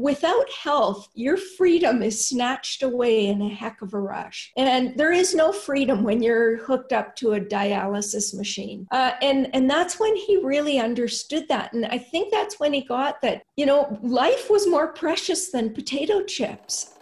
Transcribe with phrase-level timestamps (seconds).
[0.00, 4.52] without health, your freedom is snatched away in a heck of a rush.
[4.56, 8.86] And there is no freedom when you're hooked up to a dialysis machine.
[8.90, 11.72] Uh, and, and that's when he really understood that.
[11.72, 15.74] And I think that's when he got that, you know, life was more precious than
[15.74, 16.94] potato chips.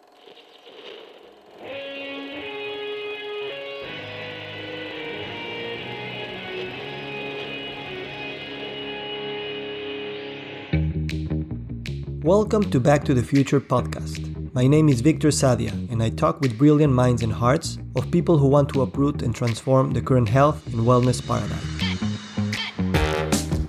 [12.22, 14.52] Welcome to Back to the Future podcast.
[14.52, 18.38] My name is Victor Sadia, and I talk with brilliant minds and hearts of people
[18.38, 21.62] who want to uproot and transform the current health and wellness paradigm.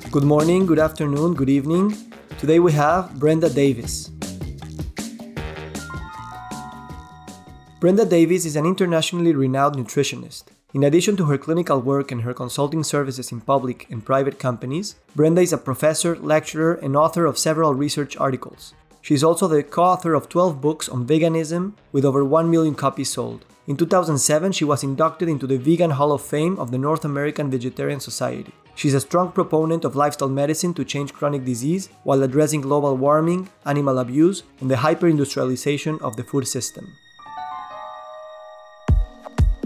[0.09, 1.95] Good morning, good afternoon, good evening.
[2.40, 4.09] Today we have Brenda Davis.
[7.79, 12.34] Brenda Davis is an internationally renowned nutritionist in addition to her clinical work and her
[12.34, 17.40] consulting services in public and private companies, Brenda is a professor, lecturer, and author of
[17.40, 18.76] several research articles.
[19.02, 22.76] She is also the co author of 12 books on veganism with over 1 million
[22.76, 23.46] copies sold.
[23.66, 27.49] In 2007, she was inducted into the Vegan Hall of Fame of the North American
[27.49, 28.54] Vegetarian Society.
[28.76, 33.49] She's a strong proponent of lifestyle medicine to change chronic disease while addressing global warming,
[33.65, 36.96] animal abuse, and the hyperindustrialization of the food system.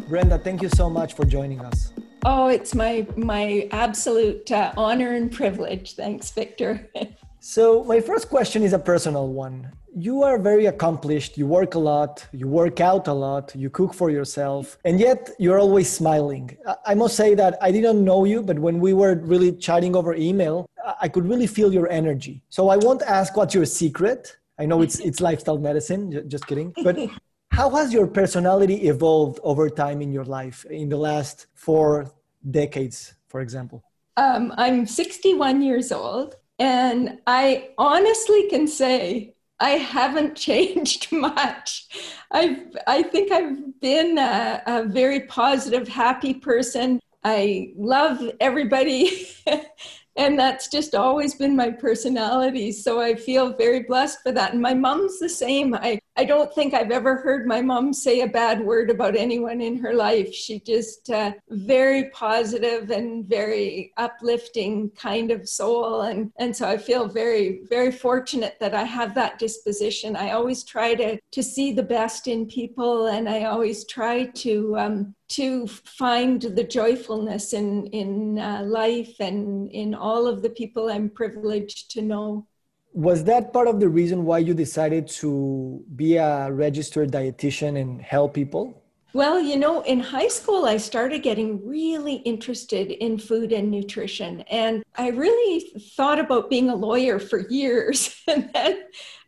[0.07, 1.93] Brenda, thank you so much for joining us.
[2.25, 5.95] Oh, it's my my absolute uh, honor and privilege.
[5.95, 6.89] Thanks, Victor.
[7.39, 9.71] so, my first question is a personal one.
[9.95, 11.37] You are very accomplished.
[11.37, 12.25] You work a lot.
[12.31, 13.53] You work out a lot.
[13.55, 16.57] You cook for yourself, and yet you're always smiling.
[16.85, 20.13] I must say that I didn't know you, but when we were really chatting over
[20.15, 20.65] email,
[21.01, 22.41] I could really feel your energy.
[22.49, 24.37] So, I won't ask what's your secret.
[24.59, 26.27] I know it's it's lifestyle medicine.
[26.29, 26.73] Just kidding.
[26.83, 26.97] But
[27.53, 32.11] how has your personality evolved over time in your life in the last four
[32.49, 33.83] decades, for example?
[34.17, 41.87] Um, I'm 61 years old, and I honestly can say I haven't changed much.
[42.31, 46.99] I've, I think I've been a, a very positive, happy person.
[47.23, 49.27] I love everybody
[50.15, 54.61] and that's just always been my personality so i feel very blessed for that and
[54.61, 58.27] my mom's the same i i don't think i've ever heard my mom say a
[58.27, 60.33] bad word about anyone in her life.
[60.33, 66.01] She just uh, very positive and very uplifting kind of soul.
[66.01, 70.15] And and so i feel very very fortunate that i have that disposition.
[70.15, 74.77] I always try to to see the best in people and i always try to
[74.77, 80.89] um, to find the joyfulness in in uh, life and in all of the people
[80.89, 82.47] I'm privileged to know.
[82.93, 88.01] Was that part of the reason why you decided to be a registered dietitian and
[88.01, 88.83] help people?
[89.13, 94.41] Well, you know, in high school, I started getting really interested in food and nutrition.
[94.41, 98.19] And I really thought about being a lawyer for years.
[98.27, 98.83] and then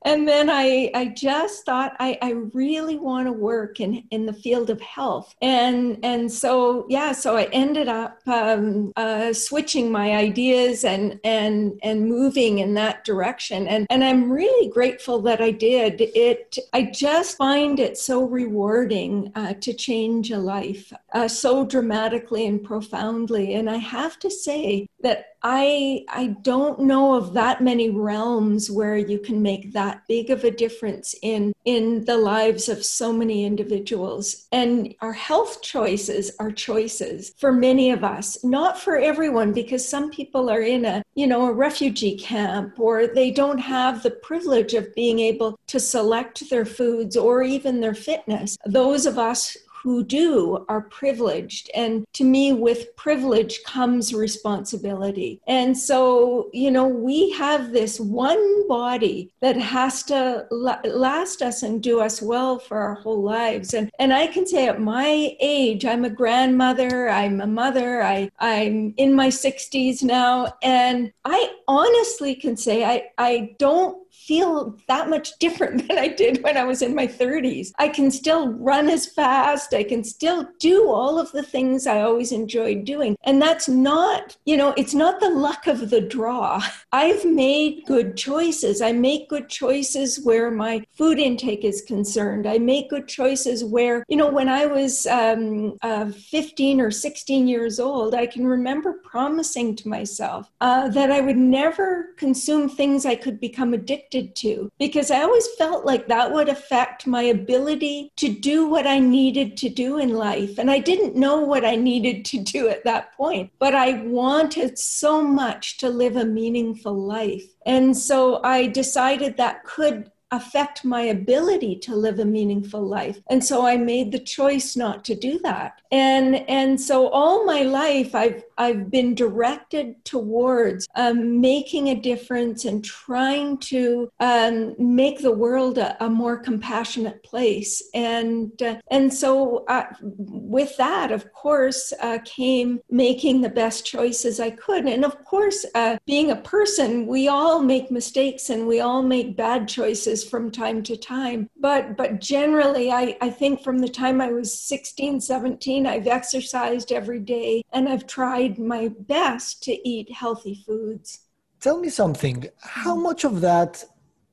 [0.05, 4.33] and then I, I just thought I, I really want to work in, in the
[4.33, 5.35] field of health.
[5.41, 11.79] And, and so, yeah, so I ended up um, uh, switching my ideas and, and,
[11.81, 13.67] and moving in that direction.
[13.67, 15.99] And, and I'm really grateful that I did.
[15.99, 22.45] It, I just find it so rewarding uh, to change a life uh, so dramatically
[22.45, 23.55] and profoundly.
[23.55, 28.97] And I have to say that I I don't know of that many realms where
[28.97, 33.43] you can make that big of a difference in in the lives of so many
[33.43, 34.47] individuals.
[34.51, 40.11] And our health choices are choices for many of us, not for everyone because some
[40.11, 44.73] people are in a, you know, a refugee camp or they don't have the privilege
[44.73, 48.57] of being able to select their foods or even their fitness.
[48.65, 51.69] Those of us who do are privileged.
[51.75, 55.39] And to me, with privilege comes responsibility.
[55.45, 61.83] And so, you know, we have this one body that has to last us and
[61.83, 63.75] do us well for our whole lives.
[63.75, 68.31] And, and I can say at my age, I'm a grandmother, I'm a mother, I,
[68.39, 70.51] I'm in my 60s now.
[70.63, 76.43] And I honestly can say I, I don't feel that much different than I did
[76.43, 77.71] when I was in my 30s.
[77.77, 79.73] I can still run as fast.
[79.73, 83.15] I can still do all of the things I always enjoyed doing.
[83.23, 86.61] And that's not, you know, it's not the luck of the draw.
[86.91, 88.81] I've made good choices.
[88.81, 92.47] I make good choices where my food intake is concerned.
[92.47, 97.47] I make good choices where, you know, when I was um, uh, 15 or 16
[97.47, 103.05] years old, I can remember promising to myself uh, that I would never consume things
[103.05, 108.11] I could become addicted to because I always felt like that would affect my ability
[108.17, 110.57] to do what I needed to do in life.
[110.57, 114.77] And I didn't know what I needed to do at that point, but I wanted
[114.77, 117.45] so much to live a meaningful life.
[117.65, 123.19] And so I decided that could affect my ability to live a meaningful life.
[123.29, 125.81] And so I made the choice not to do that.
[125.91, 132.65] And and so all my life I've I've been directed towards um, making a difference
[132.65, 137.83] and trying to um, make the world a, a, more compassionate place.
[137.93, 144.39] And uh, and so uh, with that, of course, uh, came making the best choices
[144.39, 144.85] I could.
[144.85, 149.35] And of course, uh, being a person, we all make mistakes and we all make
[149.35, 151.49] bad choices from time to time.
[151.59, 156.91] But but generally, I, I think from the time I was 16, 17, I've exercised
[156.91, 161.19] every day and I've tried my best to eat healthy foods.
[161.59, 162.45] Tell me something.
[162.61, 163.83] How much of that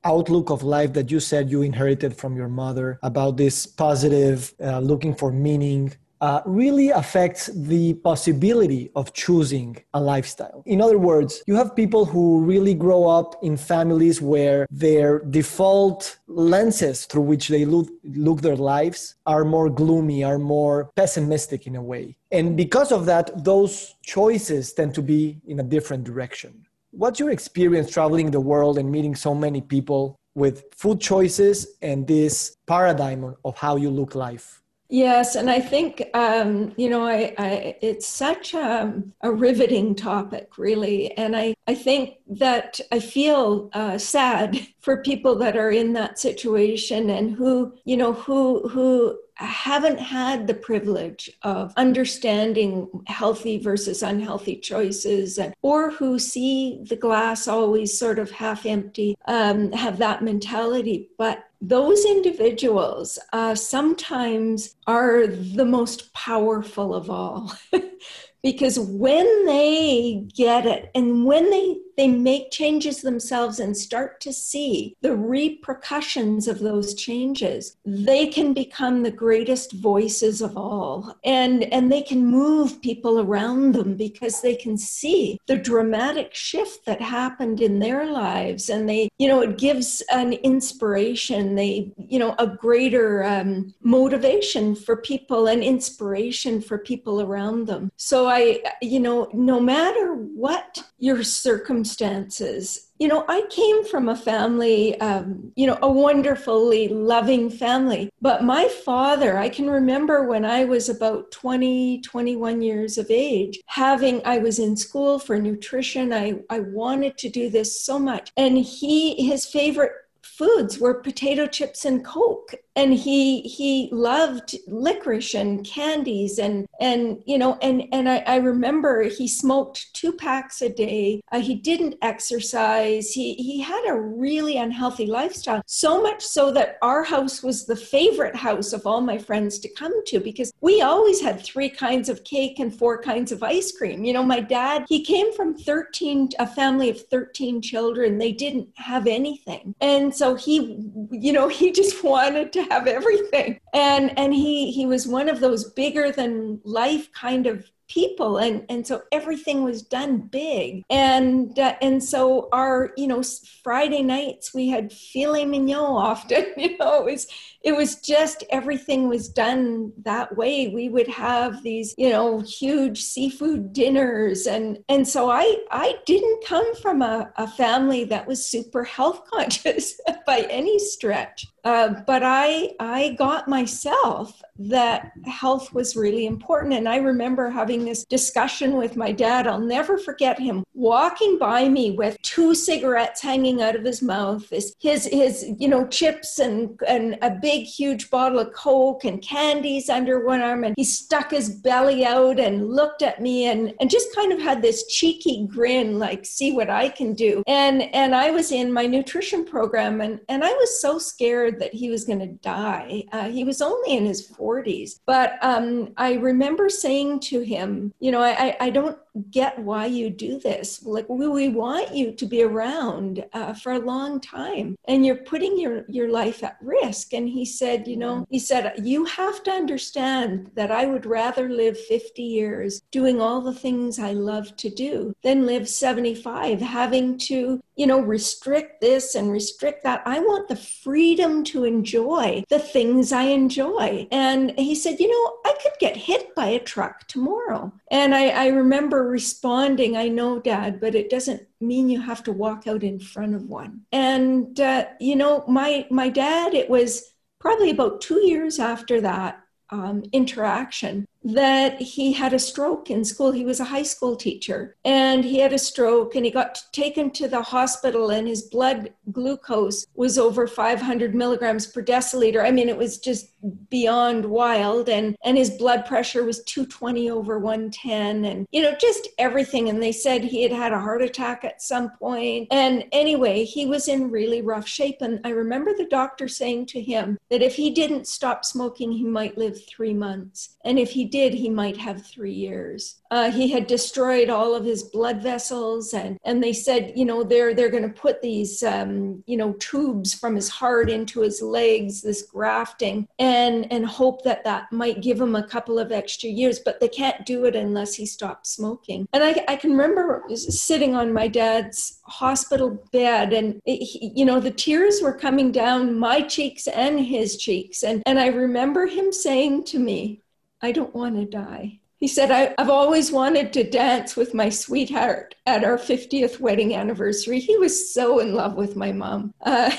[0.03, 4.79] outlook of life that you said you inherited from your mother about this positive, uh,
[4.79, 10.63] looking for meaning, uh, really affects the possibility of choosing a lifestyle.
[10.65, 16.19] In other words, you have people who really grow up in families where their default
[16.27, 21.75] lenses through which they look, look their lives are more gloomy, are more pessimistic in
[21.75, 22.15] a way.
[22.31, 26.65] And because of that, those choices tend to be in a different direction.
[26.91, 32.07] What's your experience traveling the world and meeting so many people with food choices and
[32.07, 34.62] this paradigm of how you look life?
[34.93, 40.59] Yes, and I think um, you know, I, I it's such a, a, riveting topic,
[40.59, 45.93] really, and I I think that I feel uh, sad for people that are in
[45.93, 53.57] that situation and who you know who who haven't had the privilege of understanding healthy
[53.57, 59.71] versus unhealthy choices and, or who see the glass always sort of half empty um,
[59.71, 61.09] have that mentality.
[61.17, 67.53] But those individuals uh, sometimes are the most powerful of all
[68.43, 74.33] because when they get it and when they they make changes themselves and start to
[74.33, 77.77] see the repercussions of those changes.
[77.85, 83.73] They can become the greatest voices of all and and they can move people around
[83.73, 88.69] them because they can see the dramatic shift that happened in their lives.
[88.69, 91.55] And they you know it gives an inspiration.
[91.55, 97.91] They you know a greater um, motivation for people and inspiration for people around them.
[97.97, 102.89] So i you know no matter what your circumstances circumstances.
[102.99, 108.09] You know, I came from a family, um, you know, a wonderfully loving family.
[108.21, 113.59] But my father, I can remember when I was about 20, 21 years of age,
[113.67, 116.13] having, I was in school for nutrition.
[116.13, 118.31] I, I wanted to do this so much.
[118.37, 119.91] And he, his favorite
[120.21, 127.21] foods were potato chips and coke and he he loved licorice and candies and and
[127.25, 131.21] you know and and I, I remember he smoked two packs a day.
[131.31, 133.11] Uh, he didn't exercise.
[133.11, 135.61] He he had a really unhealthy lifestyle.
[135.65, 139.73] So much so that our house was the favorite house of all my friends to
[139.73, 143.71] come to because we always had three kinds of cake and four kinds of ice
[143.71, 144.03] cream.
[144.03, 148.17] You know my dad he came from 13 a family of 13 children.
[148.17, 149.75] They didn't have anything.
[149.79, 153.59] And so he you know he just wanted to have everything.
[153.73, 158.37] And and he he was one of those bigger than life kind of people.
[158.37, 160.83] And and so everything was done big.
[160.89, 163.21] And uh, and so our you know
[163.63, 167.27] friday nights we had filet mignon often you know it was
[167.61, 170.67] it was just everything was done that way.
[170.67, 174.47] We would have these you know huge seafood dinners.
[174.47, 179.23] And and so i i didn't come from a, a family that was super health
[179.31, 186.73] conscious by any stretch uh, but I I got myself that health was really important,
[186.73, 189.47] and I remember having this discussion with my dad.
[189.47, 194.49] I'll never forget him walking by me with two cigarettes hanging out of his mouth,
[194.49, 199.21] his his, his you know chips and and a big huge bottle of Coke and
[199.21, 203.73] candies under one arm, and he stuck his belly out and looked at me and
[203.79, 207.41] and just kind of had this cheeky grin, like see what I can do.
[207.47, 211.73] And and I was in my nutrition program, and and I was so scared that
[211.73, 213.03] he was going to die.
[213.11, 214.99] Uh, he was only in his 40s.
[215.05, 218.97] But um, I remember saying to him, you know, I, I don't
[219.29, 220.83] get why you do this.
[220.83, 225.15] Like, we, we want you to be around uh, for a long time and you're
[225.15, 227.13] putting your, your life at risk.
[227.13, 231.49] And he said, you know, he said, you have to understand that I would rather
[231.49, 237.17] live 50 years doing all the things I love to do than live 75 having
[237.19, 240.01] to, you know, restrict this and restrict that.
[240.05, 244.07] I want the freedom to enjoy the things I enjoy.
[244.11, 247.71] And he said, you know, I could get hit by a truck tomorrow.
[247.91, 249.95] And I, I remember responding.
[249.97, 253.43] I know, Dad, but it doesn't mean you have to walk out in front of
[253.43, 253.81] one.
[253.91, 256.53] And uh, you know, my my dad.
[256.53, 257.03] It was
[257.39, 263.31] probably about two years after that um, interaction that he had a stroke in school.
[263.31, 267.11] He was a high school teacher and he had a stroke and he got taken
[267.11, 272.43] to the hospital and his blood glucose was over 500 milligrams per deciliter.
[272.43, 273.29] I mean, it was just
[273.69, 279.07] beyond wild and, and his blood pressure was 220 over 110 and, you know, just
[279.17, 279.69] everything.
[279.69, 282.47] And they said he had had a heart attack at some point.
[282.51, 285.01] And anyway, he was in really rough shape.
[285.01, 289.03] And I remember the doctor saying to him that if he didn't stop smoking, he
[289.03, 290.55] might live three months.
[290.65, 292.95] And if he did, he might have three years.
[293.11, 297.23] Uh, he had destroyed all of his blood vessels, and and they said, you know,
[297.23, 301.39] they're they're going to put these, um, you know, tubes from his heart into his
[301.39, 306.27] legs, this grafting, and and hope that that might give him a couple of extra
[306.27, 306.57] years.
[306.57, 309.07] But they can't do it unless he stops smoking.
[309.13, 314.39] And I, I can remember sitting on my dad's hospital bed, and it, you know,
[314.39, 319.11] the tears were coming down my cheeks and his cheeks, and and I remember him
[319.11, 320.22] saying to me,
[320.63, 321.81] I don't want to die.
[321.97, 326.73] He said, I, have always wanted to dance with my sweetheart at our 50th wedding
[326.73, 327.39] anniversary.
[327.39, 329.33] He was so in love with my mom.
[329.45, 329.71] Uh,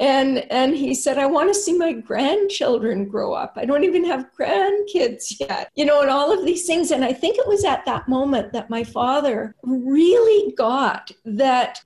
[0.00, 3.54] and, and he said, I want to see my grandchildren grow up.
[3.56, 6.90] I don't even have grandkids yet, you know, and all of these things.
[6.90, 11.82] And I think it was at that moment that my father really got that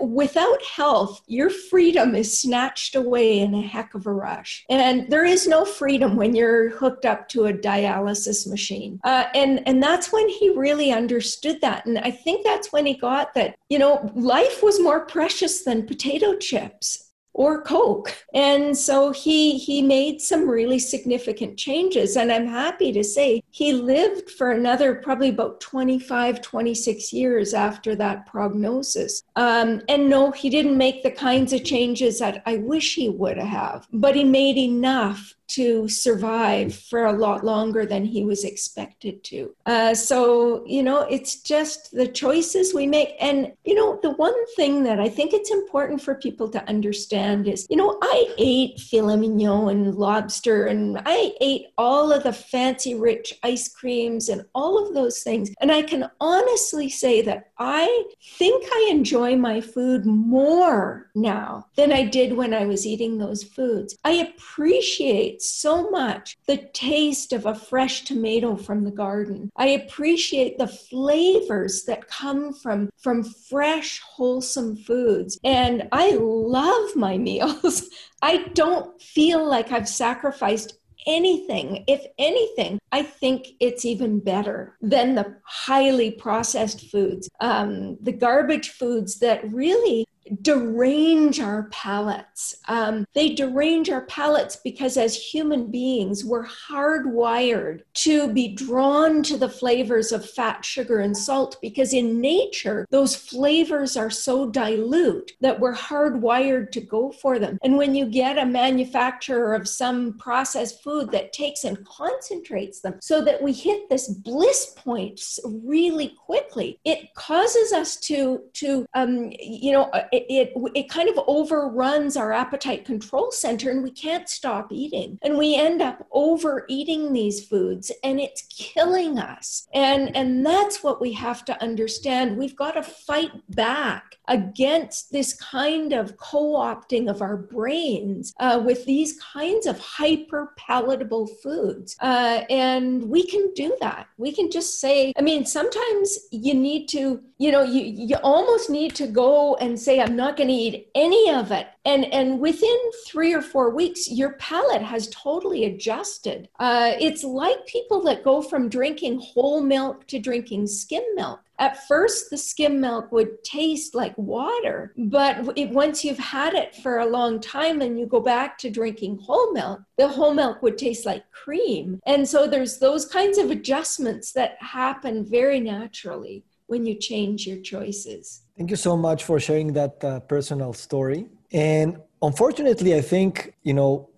[0.00, 4.64] Without health, your freedom is snatched away in a heck of a rush.
[4.68, 9.00] And there is no freedom when you're hooked up to a dialysis machine.
[9.04, 11.86] Uh, and, and that's when he really understood that.
[11.86, 15.86] And I think that's when he got that, you know, life was more precious than
[15.86, 17.03] potato chips
[17.34, 18.16] or coke.
[18.32, 22.16] And so he he made some really significant changes.
[22.16, 27.94] And i'm happy to say he lived for another probably about 25 26 years after
[27.96, 29.22] that prognosis.
[29.36, 33.38] Um, and no he didn't make the kinds of changes that i wish he would
[33.38, 39.22] have but he made enough to survive for a lot longer than he was expected
[39.24, 39.54] to.
[39.66, 43.14] Uh, so, you know, it's just the choices we make.
[43.20, 47.46] And, you know, the one thing that I think it's important for people to understand
[47.48, 52.32] is, you know, I ate filet mignon and lobster and I ate all of the
[52.32, 55.52] fancy rich ice creams and all of those things.
[55.60, 58.04] And I can honestly say that I
[58.38, 63.44] think I enjoy my food more now than I did when I was eating those
[63.44, 63.96] foods.
[64.04, 69.50] I appreciate appreciate so much the taste of a fresh tomato from the garden.
[69.56, 75.38] I appreciate the flavors that come from, from fresh, wholesome foods.
[75.44, 77.88] And I love my meals.
[78.22, 85.14] I don't feel like I've sacrificed anything, if anything, I think it's even better than
[85.14, 90.06] the highly processed foods, um, the garbage foods that really
[90.42, 92.56] derange our palates.
[92.68, 99.36] Um, they derange our palates because as human beings, we're hardwired to be drawn to
[99.36, 105.32] the flavors of fat, sugar, and salt because in nature, those flavors are so dilute
[105.40, 107.58] that we're hardwired to go for them.
[107.62, 112.98] And when you get a manufacturer of some processed food that takes and concentrates them
[113.00, 119.30] so that we hit this bliss point really quickly, it causes us to, to um,
[119.38, 124.28] you know, it, it, it kind of overruns our appetite control center and we can't
[124.28, 125.18] stop eating.
[125.22, 129.66] And we end up overeating these foods and it's killing us.
[129.74, 132.36] And, and that's what we have to understand.
[132.36, 138.62] We've got to fight back against this kind of co opting of our brains uh,
[138.64, 141.96] with these kinds of hyper palatable foods.
[142.00, 144.06] Uh, and we can do that.
[144.16, 148.70] We can just say, I mean, sometimes you need to, you know, you, you almost
[148.70, 151.66] need to go and say, I'm not going to eat any of it.
[151.86, 156.48] And, and within three or four weeks, your palate has totally adjusted.
[156.58, 161.40] Uh, it's like people that go from drinking whole milk to drinking skim milk.
[161.58, 166.74] At first, the skim milk would taste like water, but it, once you've had it
[166.74, 170.62] for a long time and you go back to drinking whole milk, the whole milk
[170.62, 172.00] would taste like cream.
[172.06, 177.60] And so there's those kinds of adjustments that happen very naturally when you change your
[177.60, 178.42] choices.
[178.56, 181.26] Thank you so much for sharing that uh, personal story.
[181.52, 184.08] And unfortunately, I think, you know,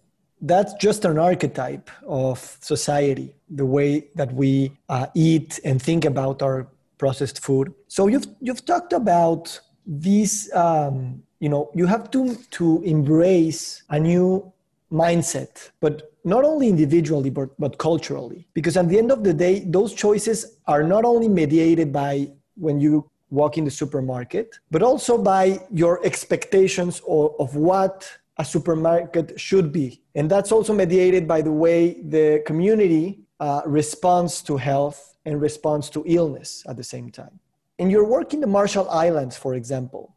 [0.40, 6.42] that's just an archetype of society, the way that we uh, eat and think about
[6.42, 7.72] our processed food.
[7.88, 10.52] So you've you've talked about these.
[10.52, 14.52] Um, you know, you have to to embrace a new
[14.92, 18.48] mindset, but not only individually, but, but culturally.
[18.52, 22.80] Because at the end of the day, those choices are not only mediated by when
[22.80, 29.38] you walk in the supermarket, but also by your expectations of, of what a supermarket
[29.40, 30.02] should be.
[30.14, 35.90] And that's also mediated by the way the community uh, responds to health and responds
[35.90, 37.38] to illness at the same time.
[37.78, 40.14] In your work in the Marshall Islands, for example,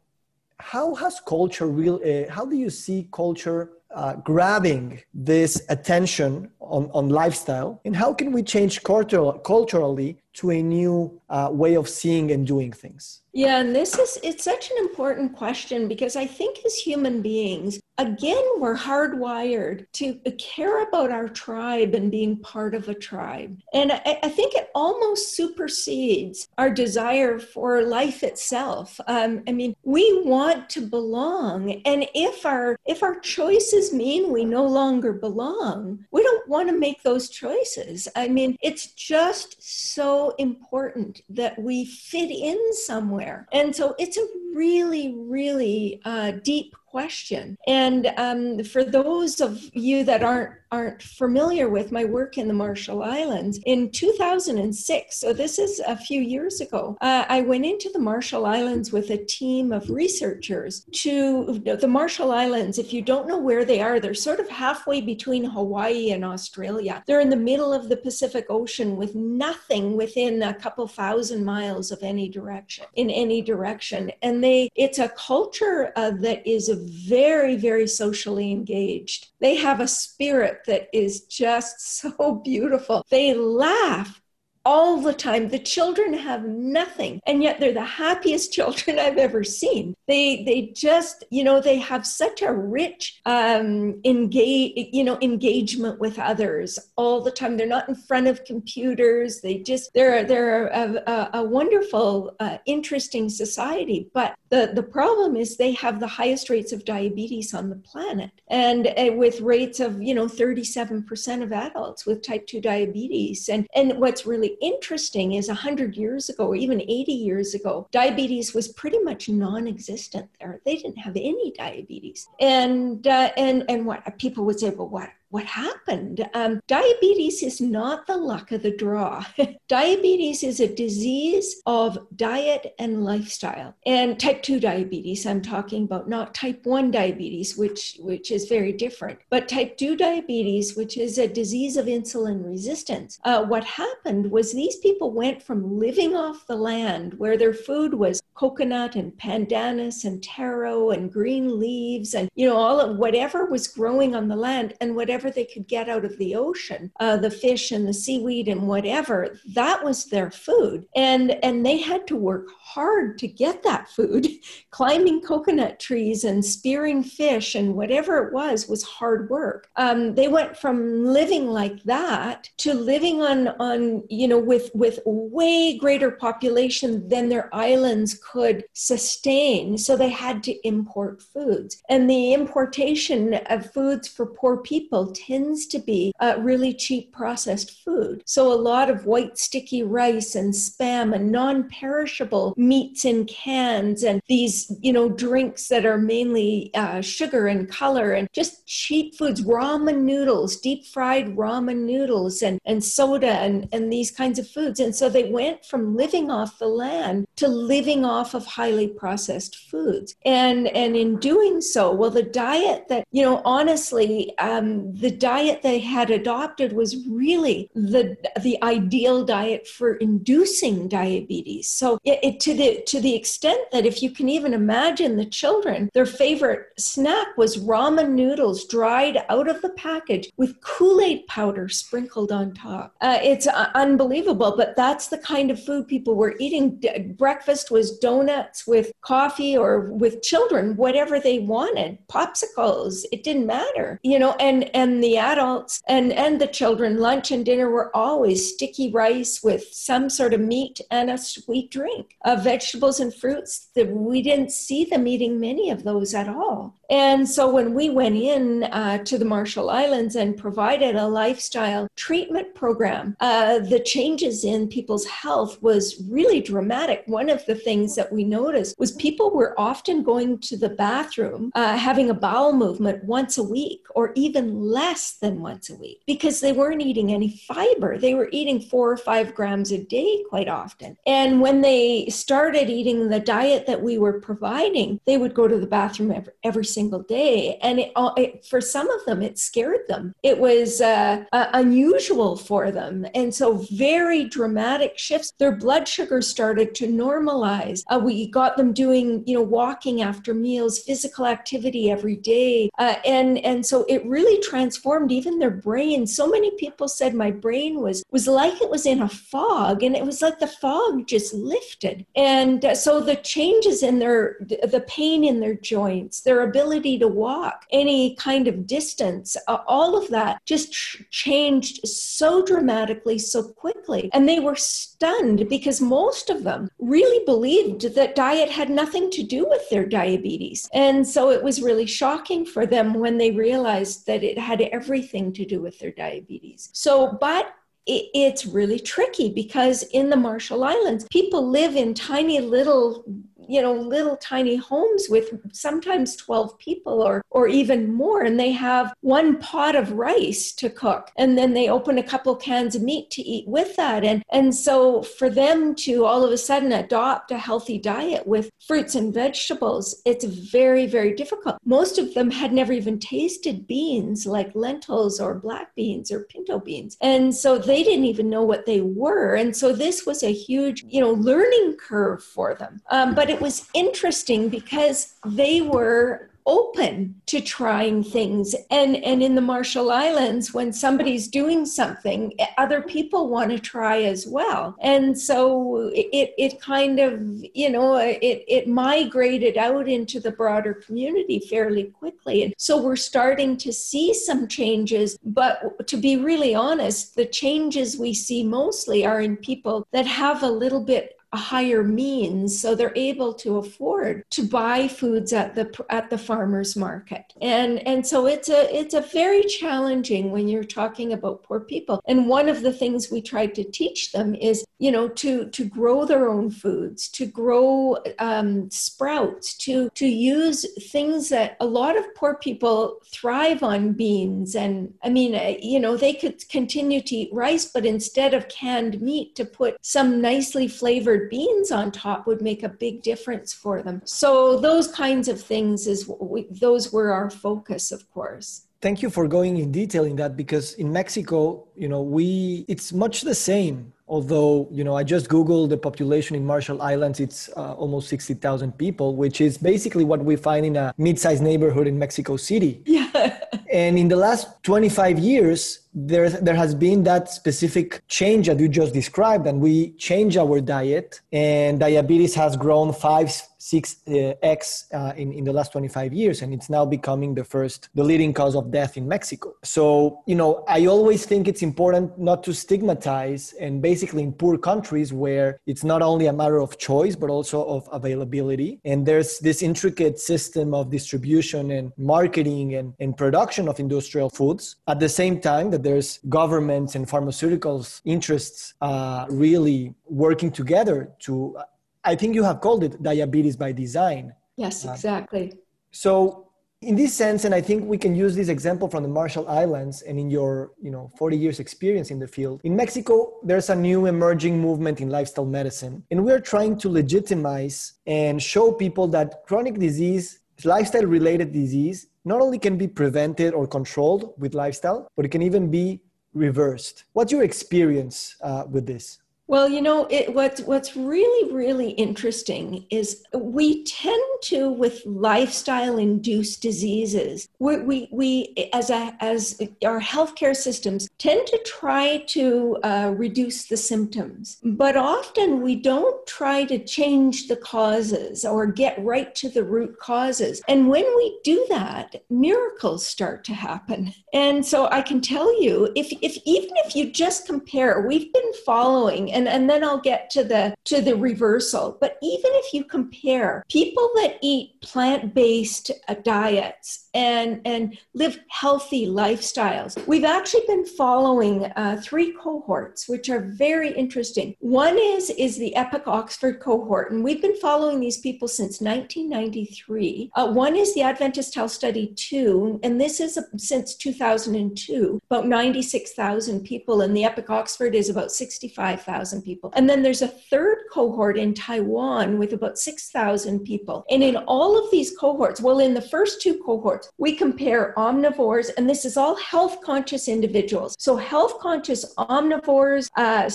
[0.58, 2.00] how has culture real?
[2.04, 8.14] Uh, how do you see culture uh, grabbing this attention on, on lifestyle, and how
[8.14, 13.22] can we change cultural, culturally to a new uh, way of seeing and doing things?
[13.32, 17.80] Yeah, and this is it's such an important question because I think as human beings,
[17.96, 23.56] again, we're hardwired to care about our tribe and being part of a tribe.
[23.72, 29.00] And I, I think it almost supersedes our desire for life itself.
[29.06, 34.44] Um, I mean, we want to belong, and if our if our choices mean we
[34.44, 38.08] no longer belong, we don't want to make those choices.
[38.16, 43.46] I mean, it's just so important that we fit in somewhere.
[43.52, 47.56] And so it's a really, really uh, deep question.
[47.66, 52.54] And um, for those of you that aren't aren't familiar with my work in the
[52.54, 57.90] Marshall Islands, in 2006, so this is a few years ago, uh, I went into
[57.92, 62.78] the Marshall Islands with a team of researchers to the Marshall Islands.
[62.78, 67.02] If you don't know where they are, they're sort of halfway between Hawaii and Australia.
[67.04, 71.90] They're in the middle of the Pacific Ocean with nothing within a couple thousand miles
[71.90, 74.12] of any direction, in any direction.
[74.22, 79.28] And they, it's a culture uh, that is a very, very socially engaged.
[79.40, 83.04] They have a spirit that is just so beautiful.
[83.10, 84.20] They laugh
[84.64, 85.48] all the time.
[85.48, 89.94] The children have nothing, and yet they're the happiest children I've ever seen.
[90.06, 95.98] They they just you know they have such a rich um, engage you know engagement
[95.98, 97.56] with others all the time.
[97.56, 99.40] They're not in front of computers.
[99.40, 104.10] They just they're they're a, a, a wonderful, uh, interesting society.
[104.12, 108.30] But the the problem is they have the highest rates of diabetes on the planet,
[108.48, 113.48] and uh, with rates of you know 37 percent of adults with type two diabetes.
[113.48, 118.54] And and what's really interesting is 100 years ago, or even 80 years ago, diabetes
[118.54, 120.60] was pretty much non-existent there.
[120.64, 125.10] They didn't have any diabetes, and uh, and and what people would say, well, what
[125.30, 126.28] what happened.
[126.34, 129.24] Um, diabetes is not the luck of the draw.
[129.68, 133.74] diabetes is a disease of diet and lifestyle.
[133.86, 138.72] And type 2 diabetes, I'm talking about, not type 1 diabetes, which, which is very
[138.72, 143.20] different, but type 2 diabetes, which is a disease of insulin resistance.
[143.24, 147.94] Uh, what happened was these people went from living off the land where their food
[147.94, 153.46] was coconut and pandanus and taro and green leaves and, you know, all of whatever
[153.46, 156.90] was growing on the land and whatever whatever they could get out of the ocean,
[156.98, 160.86] uh, the fish and the seaweed and whatever, that was their food.
[160.96, 164.28] And, and they had to work hard to get that food.
[164.70, 169.68] Climbing coconut trees and spearing fish and whatever it was was hard work.
[169.76, 175.00] Um, they went from living like that to living on, on you know, with, with
[175.04, 179.76] way greater population than their islands could sustain.
[179.76, 181.82] So they had to import foods.
[181.90, 188.22] And the importation of foods for poor people tends to be really cheap processed food.
[188.26, 194.02] So a lot of white sticky rice and spam and non perishable meats in cans
[194.02, 199.16] and these, you know, drinks that are mainly uh, sugar and color and just cheap
[199.16, 204.48] foods, ramen noodles, deep fried ramen noodles and, and soda and, and these kinds of
[204.48, 204.80] foods.
[204.80, 209.56] And so they went from living off the land to living off of highly processed
[209.56, 210.14] foods.
[210.24, 215.62] And, and in doing so, well, the diet that, you know, honestly, um, the diet
[215.62, 221.68] they had adopted was really the the ideal diet for inducing diabetes.
[221.68, 225.24] So it, it, to the to the extent that if you can even imagine the
[225.24, 231.26] children, their favorite snack was ramen noodles dried out of the package with Kool Aid
[231.26, 232.94] powder sprinkled on top.
[233.00, 236.82] Uh, it's uh, unbelievable, but that's the kind of food people were eating.
[237.16, 243.04] Breakfast was donuts with coffee or with children, whatever they wanted, popsicles.
[243.12, 247.30] It didn't matter, you know, and and and the adults and and the children lunch
[247.30, 252.16] and dinner were always sticky rice with some sort of meat and a sweet drink
[252.24, 256.80] of vegetables and fruits that we didn't see them eating many of those at all
[256.90, 261.86] and so when we went in uh, to the Marshall Islands and provided a lifestyle
[261.94, 267.04] treatment program, uh, the changes in people's health was really dramatic.
[267.06, 271.52] One of the things that we noticed was people were often going to the bathroom,
[271.54, 274.79] uh, having a bowel movement once a week or even less
[275.20, 277.98] than once a week because they weren't eating any fiber.
[277.98, 280.96] They were eating four or five grams a day quite often.
[281.06, 285.58] And when they started eating the diet that we were providing, they would go to
[285.58, 287.58] the bathroom every, every single single day.
[287.62, 290.14] And it, it, for some of them, it scared them.
[290.22, 293.06] It was uh, uh, unusual for them.
[293.14, 295.32] And so, very dramatic shifts.
[295.38, 297.82] Their blood sugar started to normalize.
[297.88, 302.70] Uh, we got them doing, you know, walking after meals, physical activity every day.
[302.78, 304.69] Uh, and, and so, it really transformed
[305.10, 306.06] even their brain.
[306.06, 309.96] So many people said my brain was, was like it was in a fog, and
[309.96, 312.06] it was like the fog just lifted.
[312.16, 317.08] And uh, so, the changes in their, the pain in their joints, their ability to
[317.08, 324.10] walk any kind of distance, all of that just ch- changed so dramatically, so quickly.
[324.12, 329.22] And they were stunned because most of them really believed that diet had nothing to
[329.22, 330.68] do with their diabetes.
[330.72, 335.32] And so it was really shocking for them when they realized that it had everything
[335.34, 336.70] to do with their diabetes.
[336.72, 337.54] So, but
[337.86, 343.04] it's really tricky because in the Marshall Islands, people live in tiny little
[343.50, 348.52] you know little tiny homes with sometimes 12 people or or even more and they
[348.52, 352.82] have one pot of rice to cook and then they open a couple cans of
[352.82, 354.04] meat to eat with that.
[354.04, 358.50] And and so for them to all of a sudden adopt a healthy diet with
[358.66, 361.56] fruits and vegetables it's very very difficult.
[361.64, 366.58] Most of them had never even tasted beans like lentils or black beans or pinto
[366.58, 366.96] beans.
[367.00, 369.34] And so they didn't even know what they were.
[369.34, 372.80] And so this was a huge you know learning curve for them.
[372.90, 378.54] Um, but it was interesting because they were open to trying things.
[378.70, 384.02] And and in the marshall islands when somebody's doing something other people want to try
[384.02, 384.76] as well.
[384.80, 387.20] And so it it kind of
[387.54, 392.42] you know it it migrated out into the broader community fairly quickly.
[392.42, 397.98] And so we're starting to see some changes but to be really honest the changes
[397.98, 402.74] we see mostly are in people that have a little bit a higher means so
[402.74, 407.32] they're able to afford to buy foods at the at the farmers market.
[407.40, 412.02] And and so it's a it's a very challenging when you're talking about poor people.
[412.06, 415.64] And one of the things we tried to teach them is you know to to
[415.64, 421.96] grow their own foods to grow um, sprouts to to use things that a lot
[421.96, 427.00] of poor people thrive on beans and i mean uh, you know they could continue
[427.00, 431.90] to eat rice but instead of canned meat to put some nicely flavored beans on
[431.90, 434.02] top would make a big difference for them.
[434.04, 439.10] So those kinds of things is we, those were our focus, of course thank you
[439.10, 443.34] for going in detail in that because in mexico you know we it's much the
[443.34, 448.08] same although you know i just googled the population in marshall islands it's uh, almost
[448.08, 452.82] 60000 people which is basically what we find in a mid-sized neighborhood in mexico city.
[452.84, 453.38] Yeah.
[453.72, 458.68] And in the last 25 years there, there has been that specific change that you
[458.68, 464.86] just described and we change our diet and diabetes has grown five six uh, x
[464.94, 468.32] uh, in, in the last 25 years and it's now becoming the first the leading
[468.32, 469.54] cause of death in mexico.
[469.62, 474.56] So you know i always think it's important not to stigmatize and basically in poor
[474.56, 478.80] countries where it's not only a matter of choice but also of availability.
[478.84, 484.76] And there's this intricate system of distribution and marketing and, and production of industrial foods.
[484.88, 491.10] At the same time that that there's governments and pharmaceuticals interests uh, really working together
[491.20, 491.56] to
[492.04, 494.32] i think you have called it diabetes by design.
[494.56, 495.52] Yes uh, exactly.
[495.90, 496.46] so
[496.82, 500.02] in this sense and i think we can use this example from the marshall islands
[500.02, 502.60] and in your you know 40 years experience in the field.
[502.64, 507.94] In mexico there's a new emerging movement in lifestyle medicine and we're trying to legitimize
[508.06, 513.66] and show people that chronic disease lifestyle related disease not only can be prevented or
[513.66, 516.00] controlled with lifestyle, but it can even be
[516.34, 517.04] reversed.
[517.12, 519.18] What's your experience uh, with this?
[519.50, 525.98] Well, you know, it, what's what's really really interesting is we tend to with lifestyle
[525.98, 527.48] induced diseases.
[527.58, 533.66] We, we, we as a as our healthcare systems tend to try to uh, reduce
[533.66, 539.48] the symptoms, but often we don't try to change the causes or get right to
[539.48, 540.62] the root causes.
[540.68, 544.14] And when we do that, miracles start to happen.
[544.32, 548.52] And so I can tell you, if if even if you just compare, we've been
[548.64, 551.96] following and, and then I'll get to the to the reversal.
[552.00, 559.06] But even if you compare people that eat plant-based uh, diets and and live healthy
[559.06, 564.54] lifestyles, we've actually been following uh, three cohorts, which are very interesting.
[564.60, 570.30] One is is the Epic Oxford cohort, and we've been following these people since 1993.
[570.34, 576.60] Uh, one is the Adventist Health Study 2, and this is since 2002, about 96,000
[576.64, 579.72] people, and the Epic Oxford is about 65,000 people.
[579.74, 584.04] And then there's a third cohort in Taiwan with about 6,000 people.
[584.10, 588.70] And in all of these cohorts, well, in the first two cohorts, we compare omnivores,
[588.76, 590.96] and this is all health conscious individuals.
[590.98, 593.50] So, health conscious omnivores, uh,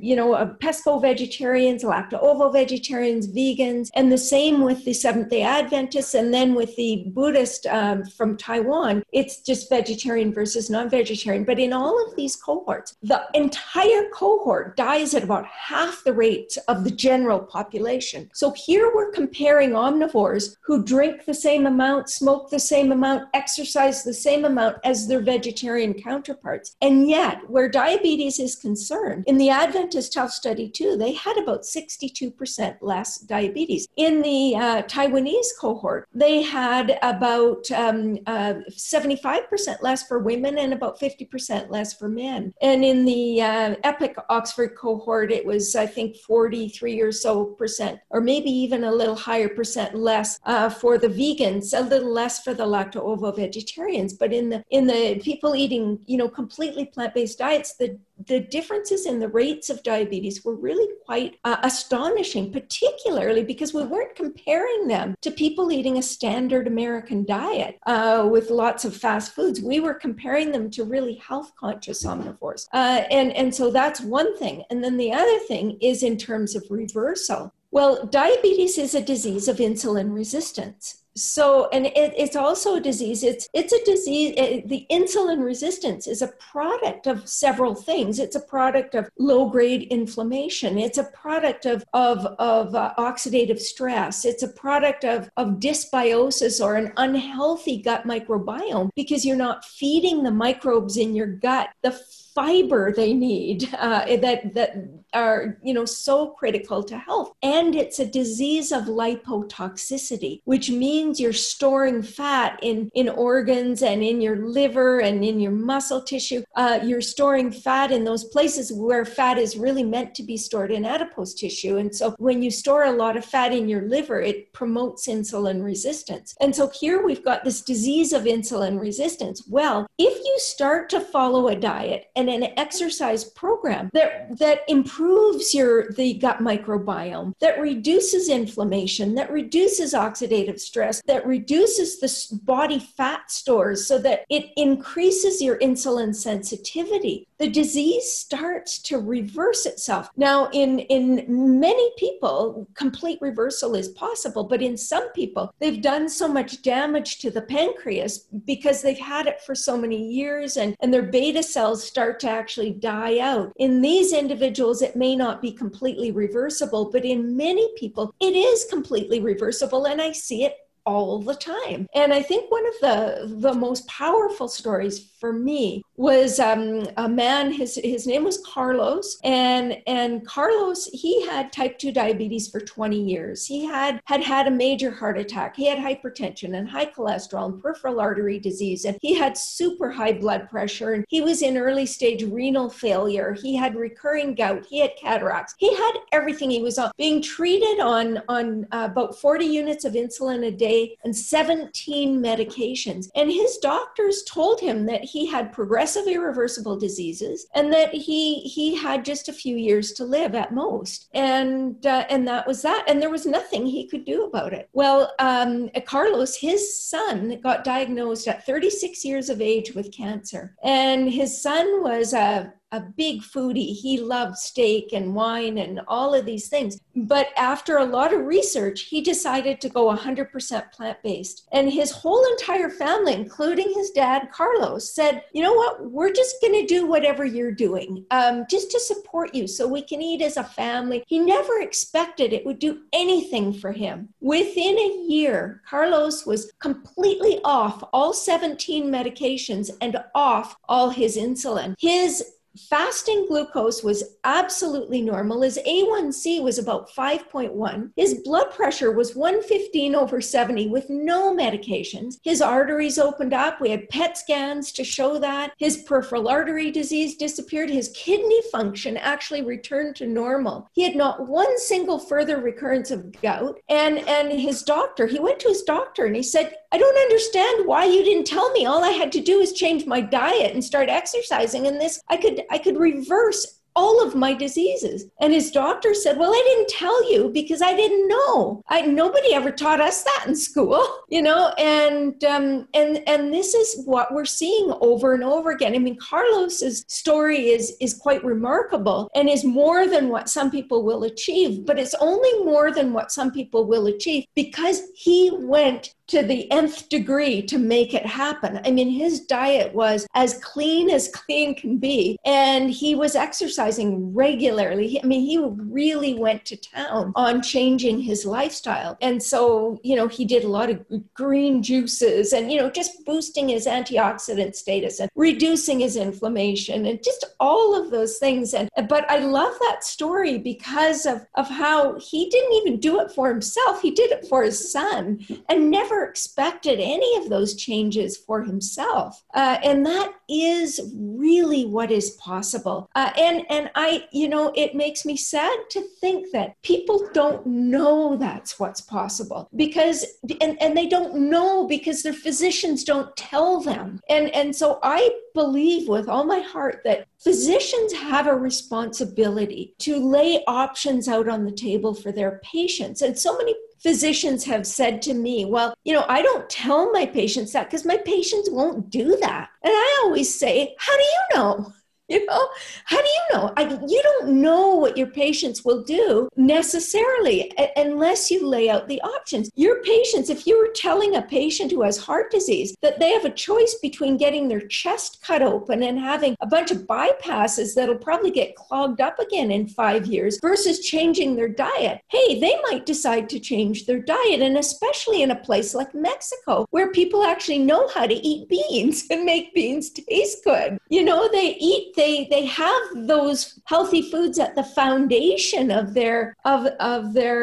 [0.00, 5.30] you know, uh, pesco vegetarians, lacto ovo vegetarians, vegans, and the same with the Seventh
[5.30, 10.90] day Adventists, and then with the Buddhist um, from Taiwan, it's just vegetarian versus non
[10.90, 11.44] vegetarian.
[11.44, 16.56] But in all of these cohorts, the entire cohort dies at about half the rate
[16.68, 18.30] of the general population.
[18.34, 24.02] So here we're comparing omnivores who drink the same amount, smoke the same amount, exercise
[24.02, 26.76] the same amount as their vegetarian counterparts.
[26.80, 31.62] And yet, where diabetes is concerned, in the Adventist Health Study 2, they had about
[31.62, 33.88] 62% less diabetes.
[33.96, 40.72] In the uh, Taiwanese cohort, they had about um, uh, 75% less for women and
[40.72, 42.54] about 50% less for men.
[42.60, 48.00] And in the uh, EPIC Oxford cohort, it was, I think, 43 or so percent,
[48.10, 52.42] or maybe even a little higher percent less uh, for the vegans, a little less
[52.42, 54.12] for the lacto-ovo vegetarians.
[54.12, 59.06] But in the in the people eating, you know, completely plant-based diets, the the differences
[59.06, 64.88] in the rates of diabetes were really quite uh, astonishing, particularly because we weren't comparing
[64.88, 69.60] them to people eating a standard American diet uh, with lots of fast foods.
[69.60, 72.66] We were comparing them to really health conscious omnivores.
[72.72, 74.64] Uh, and, and so that's one thing.
[74.70, 77.52] And then the other thing is in terms of reversal.
[77.70, 83.22] Well, diabetes is a disease of insulin resistance so and it, it's also a disease
[83.22, 88.18] it's it's a disease it, the insulin resistance is a product of several things.
[88.18, 90.78] It's a product of low grade inflammation.
[90.78, 94.24] It's a product of of of uh, oxidative stress.
[94.24, 100.22] It's a product of of dysbiosis or an unhealthy gut microbiome because you're not feeding
[100.22, 101.70] the microbes in your gut.
[101.82, 101.92] The
[102.38, 104.70] fiber they need uh, that that
[105.14, 107.32] are you know so critical to health.
[107.42, 114.02] And it's a disease of lipotoxicity which means you're storing fat in in organs and
[114.02, 116.42] in your liver and in your muscle tissue.
[116.54, 120.70] Uh, you're storing fat in those places where fat is really meant to be stored
[120.70, 121.78] in adipose tissue.
[121.78, 125.64] And so when you store a lot of fat in your liver it promotes insulin
[125.64, 126.36] resistance.
[126.40, 129.42] And so here we've got this disease of insulin resistance.
[129.48, 135.54] Well if you start to follow a diet and an exercise program that that improves
[135.54, 142.78] your the gut microbiome, that reduces inflammation, that reduces oxidative stress, that reduces the body
[142.78, 150.10] fat stores so that it increases your insulin sensitivity the disease starts to reverse itself.
[150.16, 156.08] Now, in, in many people, complete reversal is possible, but in some people, they've done
[156.08, 160.76] so much damage to the pancreas because they've had it for so many years and,
[160.80, 163.52] and their beta cells start to actually die out.
[163.56, 168.64] In these individuals, it may not be completely reversible, but in many people, it is
[168.64, 169.86] completely reversible.
[169.86, 170.56] And I see it
[170.88, 171.86] all the time.
[171.94, 177.08] And I think one of the the most powerful stories for me was um, a
[177.08, 177.52] man.
[177.52, 182.98] His his name was Carlos, and and Carlos he had type two diabetes for 20
[182.98, 183.44] years.
[183.44, 185.56] He had had had a major heart attack.
[185.56, 190.14] He had hypertension and high cholesterol and peripheral artery disease, and he had super high
[190.14, 190.94] blood pressure.
[190.94, 193.36] And he was in early stage renal failure.
[193.42, 194.64] He had recurring gout.
[194.70, 195.54] He had cataracts.
[195.58, 196.50] He had everything.
[196.50, 200.77] He was on, being treated on on uh, about 40 units of insulin a day
[201.04, 203.08] and 17 medications.
[203.14, 208.76] And his doctors told him that he had progressive irreversible diseases and that he he
[208.76, 211.08] had just a few years to live at most.
[211.14, 212.84] And uh, and that was that.
[212.88, 214.68] And there was nothing he could do about it.
[214.72, 220.54] Well um, carlos his son got diagnosed at 36 years of age with cancer.
[220.62, 223.74] And his son was a a big foodie.
[223.74, 226.80] He loved steak and wine and all of these things.
[226.94, 231.48] But after a lot of research, he decided to go 100% plant based.
[231.52, 235.90] And his whole entire family, including his dad, Carlos, said, You know what?
[235.90, 239.82] We're just going to do whatever you're doing um, just to support you so we
[239.82, 241.04] can eat as a family.
[241.06, 244.08] He never expected it would do anything for him.
[244.20, 251.74] Within a year, Carlos was completely off all 17 medications and off all his insulin.
[251.78, 252.24] His
[252.68, 255.42] fasting glucose was absolutely normal.
[255.42, 257.90] His A1C was about 5.1.
[257.96, 262.16] His blood pressure was 115 over 70 with no medications.
[262.22, 263.60] His arteries opened up.
[263.60, 265.52] We had PET scans to show that.
[265.58, 267.70] His peripheral artery disease disappeared.
[267.70, 270.68] His kidney function actually returned to normal.
[270.72, 273.58] He had not one single further recurrence of gout.
[273.68, 277.66] And, and his doctor, he went to his doctor and he said, I don't understand
[277.66, 278.66] why you didn't tell me.
[278.66, 281.66] All I had to do is change my diet and start exercising.
[281.66, 285.04] And this, I could, I could reverse all of my diseases.
[285.20, 288.60] And his doctor said, Well, I didn't tell you because I didn't know.
[288.68, 293.54] I nobody ever taught us that in school, you know, and um, and and this
[293.54, 295.76] is what we're seeing over and over again.
[295.76, 300.84] I mean, Carlos's story is is quite remarkable and is more than what some people
[300.84, 305.94] will achieve, but it's only more than what some people will achieve because he went
[306.08, 308.60] to the nth degree to make it happen.
[308.64, 314.14] I mean, his diet was as clean as clean can be, and he was exercising
[314.14, 315.00] regularly.
[315.02, 318.96] I mean, he really went to town on changing his lifestyle.
[319.00, 323.04] And so, you know, he did a lot of green juices and, you know, just
[323.04, 328.54] boosting his antioxidant status and reducing his inflammation and just all of those things.
[328.54, 333.10] And but I love that story because of, of how he didn't even do it
[333.10, 337.54] for himself, he did it for his son and never never expected any of those
[337.54, 339.22] changes for himself.
[339.34, 342.90] Uh, and that is really what is possible.
[342.94, 347.46] Uh, and, and I, you know, it makes me sad to think that people don't
[347.46, 350.04] know that's what's possible because,
[350.40, 354.00] and, and they don't know because their physicians don't tell them.
[354.08, 359.96] And, and so I believe with all my heart that physicians have a responsibility to
[359.96, 363.02] lay options out on the table for their patients.
[363.02, 367.06] And so many physicians have said to me, Well, you know, I don't tell my
[367.06, 369.50] patients that because my patients won't do that.
[369.62, 371.72] And I always say, How do you know?
[372.18, 372.48] you know?
[372.84, 373.52] How do you know?
[373.56, 378.88] I, you don't know what your patients will do necessarily a- unless you lay out
[378.88, 379.50] the options.
[379.56, 383.24] Your patients if you were telling a patient who has heart disease that they have
[383.24, 387.96] a choice between getting their chest cut open and having a bunch of bypasses that'll
[387.96, 392.86] probably get clogged up again in five years versus changing their diet hey they might
[392.86, 397.58] decide to change their diet and especially in a place like mexico where people actually
[397.58, 400.78] know how to eat beans and make beans taste good.
[400.88, 403.38] You know they eat they they have those
[403.72, 406.60] healthy foods at the foundation of their of
[406.94, 407.42] of their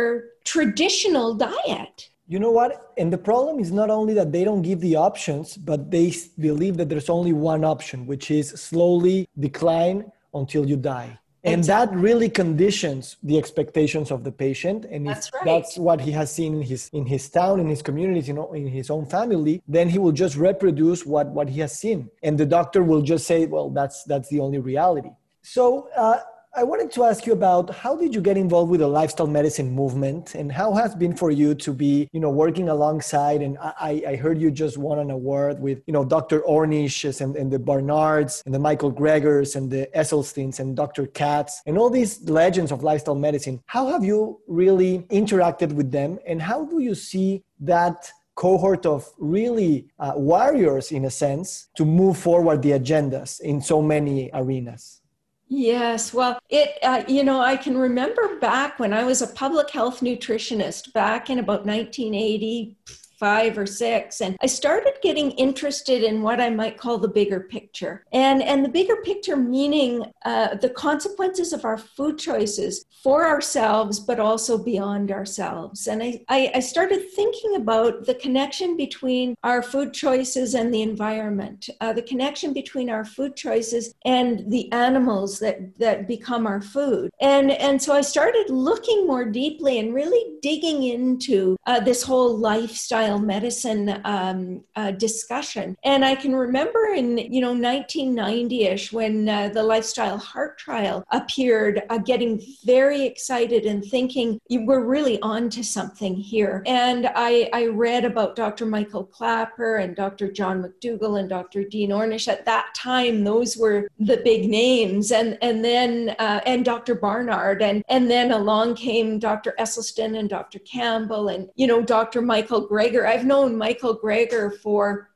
[0.54, 2.10] traditional diet.
[2.28, 2.72] You know what?
[2.98, 6.08] And the problem is not only that they don't give the options but they
[6.40, 9.98] believe that there's only one option which is slowly decline
[10.34, 11.12] until you die
[11.46, 11.96] and exactly.
[11.96, 15.46] that really conditions the expectations of the patient and that's, if right.
[15.46, 18.52] that's what he has seen in his in his town in his community you know
[18.54, 22.38] in his own family then he will just reproduce what what he has seen and
[22.38, 25.10] the doctor will just say well that's that's the only reality
[25.42, 26.20] so uh,
[26.58, 29.72] I wanted to ask you about how did you get involved with the lifestyle medicine
[29.72, 34.02] movement and how has been for you to be, you know, working alongside and I,
[34.08, 36.40] I heard you just won an award with, you know, Dr.
[36.44, 41.08] Ornish and, and the Barnards and the Michael Gregers and the Esselstyns and Dr.
[41.08, 43.62] Katz and all these legends of lifestyle medicine.
[43.66, 49.06] How have you really interacted with them and how do you see that cohort of
[49.18, 55.02] really uh, warriors in a sense to move forward the agendas in so many arenas?
[55.48, 59.70] Yes, well, it, uh, you know, I can remember back when I was a public
[59.70, 62.76] health nutritionist back in about 1980,
[63.20, 67.40] five or six and i started getting interested in what i might call the bigger
[67.40, 68.04] picture.
[68.12, 69.92] And and the bigger picture meaning
[70.26, 75.88] uh, the consequences of our food choices for ourselves but also beyond ourselves.
[75.88, 80.82] And I, I, I started thinking about the connection between our food choices and the
[80.82, 86.62] environment uh, the connection between our food choices and the animals that that become our
[86.62, 87.10] food.
[87.22, 92.38] And and so i started looking more deeply and really digging into uh, this whole
[92.38, 95.78] lifestyle lifestyle medicine um, uh, discussion.
[95.84, 101.84] And I can remember in you know 1990ish when uh, the lifestyle heart trial appeared,
[101.90, 106.64] uh, getting very excited and thinking we're really on to something here.
[106.66, 108.66] And I, I read about Dr.
[108.66, 110.32] Michael Klaper and Dr.
[110.32, 111.64] John McDougall and Dr.
[111.64, 112.28] Dean Ornish.
[112.28, 115.12] At that time, those were the big names.
[115.12, 116.96] And and then uh, and Dr.
[116.96, 119.54] Barnard and and then along came Dr.
[119.60, 120.60] Esselstyn and Dr.
[120.60, 122.22] Campbell and you know Dr.
[122.22, 123.08] Michael Greger.
[123.08, 125.10] I've known Michael Greger for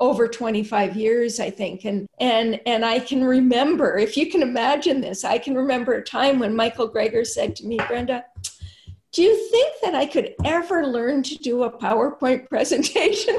[0.00, 5.02] over 25 years i think and and and i can remember if you can imagine
[5.02, 8.24] this i can remember a time when michael greger said to me brenda
[9.12, 13.36] do you think that i could ever learn to do a powerpoint presentation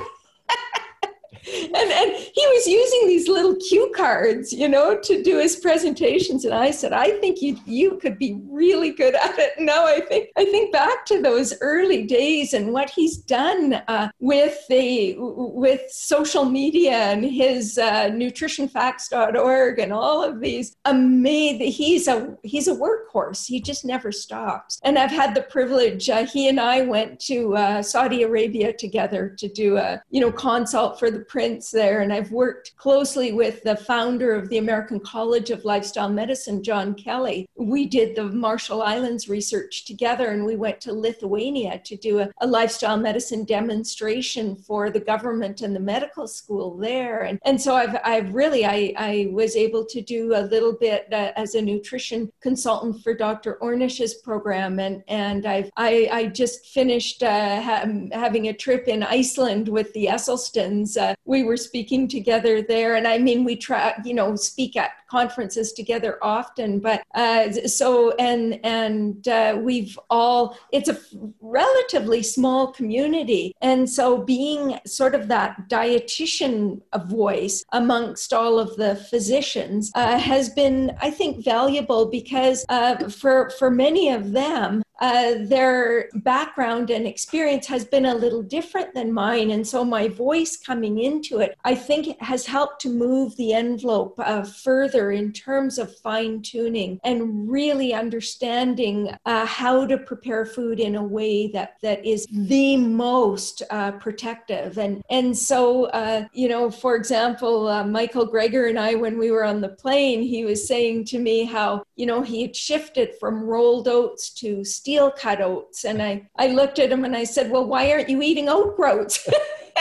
[1.45, 6.45] and, and he was using these little cue cards, you know, to do his presentations.
[6.45, 9.53] And I said, I think you you could be really good at it.
[9.59, 14.09] Now I think I think back to those early days and what he's done uh,
[14.19, 21.71] with the with social media and his uh, nutritionfacts.org and all of these amazing.
[21.71, 23.45] He's a he's a workhorse.
[23.45, 24.79] He just never stops.
[24.83, 26.09] And I've had the privilege.
[26.09, 30.31] Uh, he and I went to uh, Saudi Arabia together to do a you know
[30.31, 34.99] consult for the prince there, and I've worked closely with the founder of the American
[34.99, 37.47] College of Lifestyle Medicine, John Kelly.
[37.55, 42.29] We did the Marshall Islands research together, and we went to Lithuania to do a,
[42.41, 47.21] a lifestyle medicine demonstration for the government and the medical school there.
[47.21, 51.07] And, and so I've, I've really, I, I was able to do a little bit
[51.13, 53.55] uh, as a nutrition consultant for Dr.
[53.61, 54.79] Ornish's program.
[54.79, 59.93] And, and I've, I, I just finished uh, ha- having a trip in Iceland with
[59.93, 62.95] the Esselstyns uh, we were speaking together there.
[62.95, 66.79] And I mean, we try, you know, speak at conferences together often.
[66.79, 70.97] But uh, so, and, and uh, we've all, it's a
[71.39, 73.53] relatively small community.
[73.61, 80.49] And so being sort of that dietitian voice amongst all of the physicians uh, has
[80.49, 87.07] been, I think, valuable because uh, for, for many of them, uh, their background and
[87.07, 89.51] experience has been a little different than mine.
[89.51, 94.15] And so my voice coming into it, I think, has helped to move the envelope
[94.19, 100.79] uh, further in terms of fine tuning and really understanding uh, how to prepare food
[100.79, 104.77] in a way that, that is the most uh, protective.
[104.77, 109.45] And, and so, uh, you know, for example, Michael Greger and I, when we were
[109.45, 113.43] on the plane, he was saying to me how, you know, he had shifted from
[113.43, 115.85] rolled oats to steel cut oats.
[115.85, 118.75] And I, I looked at him and I said, Well, why aren't you eating oat
[118.75, 119.27] groats?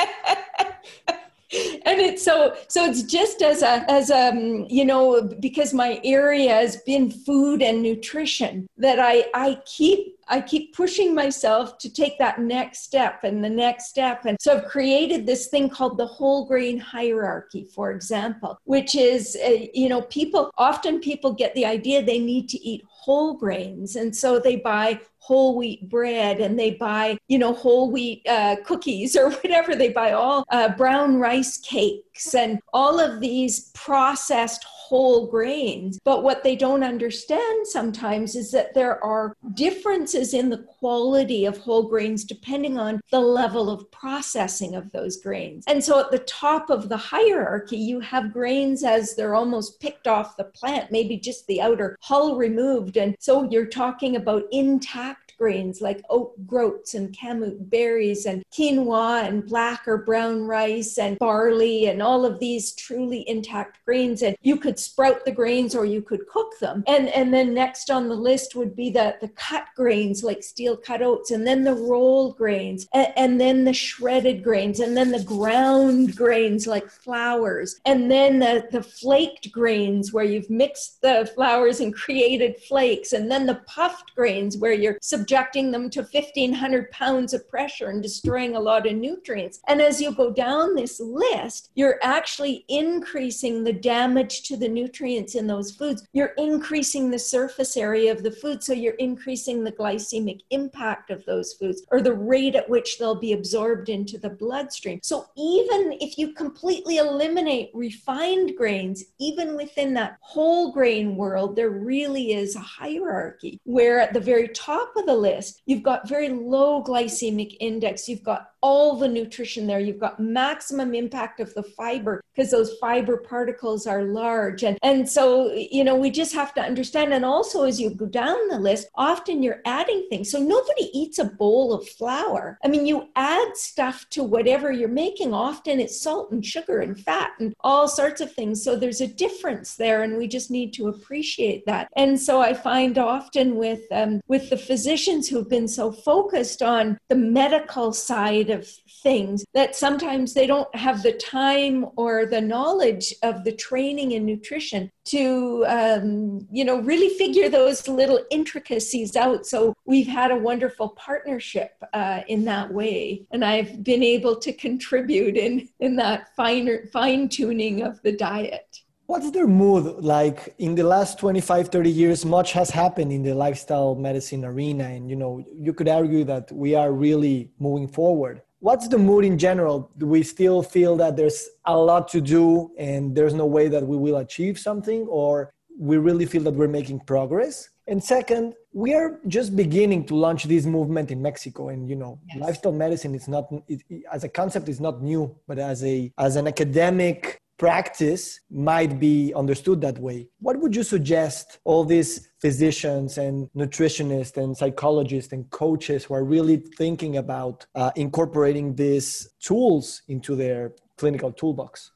[1.87, 5.99] and it's so so it's just as a as a um, you know because my
[6.05, 11.93] area has been food and nutrition that i i keep I keep pushing myself to
[11.93, 14.27] take that next step and the next step.
[14.27, 19.37] And so I've created this thing called the whole grain hierarchy, for example, which is,
[19.43, 23.97] uh, you know, people often people get the idea they need to eat whole grains.
[23.97, 28.57] And so they buy whole wheat bread and they buy, you know, whole wheat uh,
[28.65, 29.77] cookies or whatever.
[29.77, 35.99] They buy all uh, brown rice cakes and all of these processed whole grains.
[36.03, 41.59] But what they don't understand sometimes is that there are differences in the quality of
[41.59, 45.65] whole grains depending on the level of processing of those grains.
[45.67, 50.09] And so at the top of the hierarchy, you have grains as they're almost picked
[50.09, 52.97] off the plant, maybe just the outer hull removed.
[52.97, 59.27] And so you're talking about intact grains like oat groats and kamut berries and quinoa
[59.27, 64.23] and black or brown rice and barley and all of these truly intact grains.
[64.23, 66.83] And you could sprout the grains or you could cook them.
[66.87, 70.77] And, and then next on the list would be the, the cut grains like steel
[70.77, 75.13] cut oats, and then the rolled grains, and, and then the shredded grains, and then
[75.13, 81.31] the ground grains like flours, and then the, the flaked grains where you've mixed the
[81.35, 86.01] flours and created flakes, and then the puffed grains where you're sub- subjecting them to
[86.01, 89.61] 1500 pounds of pressure and destroying a lot of nutrients.
[89.69, 95.35] And as you go down this list, you're actually increasing the damage to the nutrients
[95.35, 96.03] in those foods.
[96.15, 98.65] You're increasing the surface area of the food.
[98.65, 103.21] So you're increasing the glycemic impact of those foods or the rate at which they'll
[103.21, 105.01] be absorbed into the bloodstream.
[105.03, 111.69] So even if you completely eliminate refined grains, even within that whole grain world, there
[111.69, 116.29] really is a hierarchy where at the very top of the list, you've got very
[116.29, 119.81] low glycemic index, you've got all the nutrition there.
[119.81, 124.63] You've got maximum impact of the fiber because those fiber particles are large.
[124.63, 127.13] And, and so, you know, we just have to understand.
[127.13, 130.31] And also, as you go down the list, often you're adding things.
[130.31, 132.59] So nobody eats a bowl of flour.
[132.65, 135.35] I mean, you add stuff to whatever you're making.
[135.35, 138.63] Often it's salt and sugar and fat and all sorts of things.
[138.63, 141.89] So there's a difference there, and we just need to appreciate that.
[141.97, 146.99] And so I find often with um, with the physicians who've been so focused on
[147.09, 148.67] the medical side of
[149.03, 154.25] things that sometimes they don't have the time or the knowledge of the training in
[154.25, 159.47] nutrition to um, you know really figure those little intricacies out.
[159.47, 163.27] So we've had a wonderful partnership uh, in that way.
[163.31, 168.81] And i've been able to contribute in in that finer fine tuning of the diet
[169.09, 172.27] What's their mood like in the last 25, 30 years?
[172.27, 174.85] Much has happened in the lifestyle medicine arena.
[174.85, 178.43] And, you know, you could argue that we are really moving forward.
[178.59, 179.91] What's the mood in general?
[179.97, 183.83] Do we still feel that there's a lot to do and there's no way that
[183.83, 185.07] we will achieve something?
[185.07, 187.71] Or we really feel that we're making progress?
[187.87, 191.71] And second, we are just beginning to launch this movement in Mexico.
[191.71, 192.43] And you know, yes.
[192.43, 193.81] lifestyle medicine is not it,
[194.13, 199.33] as a concept is not new, but as a as an academic practice might be
[199.35, 200.29] understood that way.
[200.41, 206.25] What would you suggest all these physicians and nutritionists and psychologists and coaches who are
[206.25, 211.91] really thinking about uh, incorporating these tools into their clinical toolbox?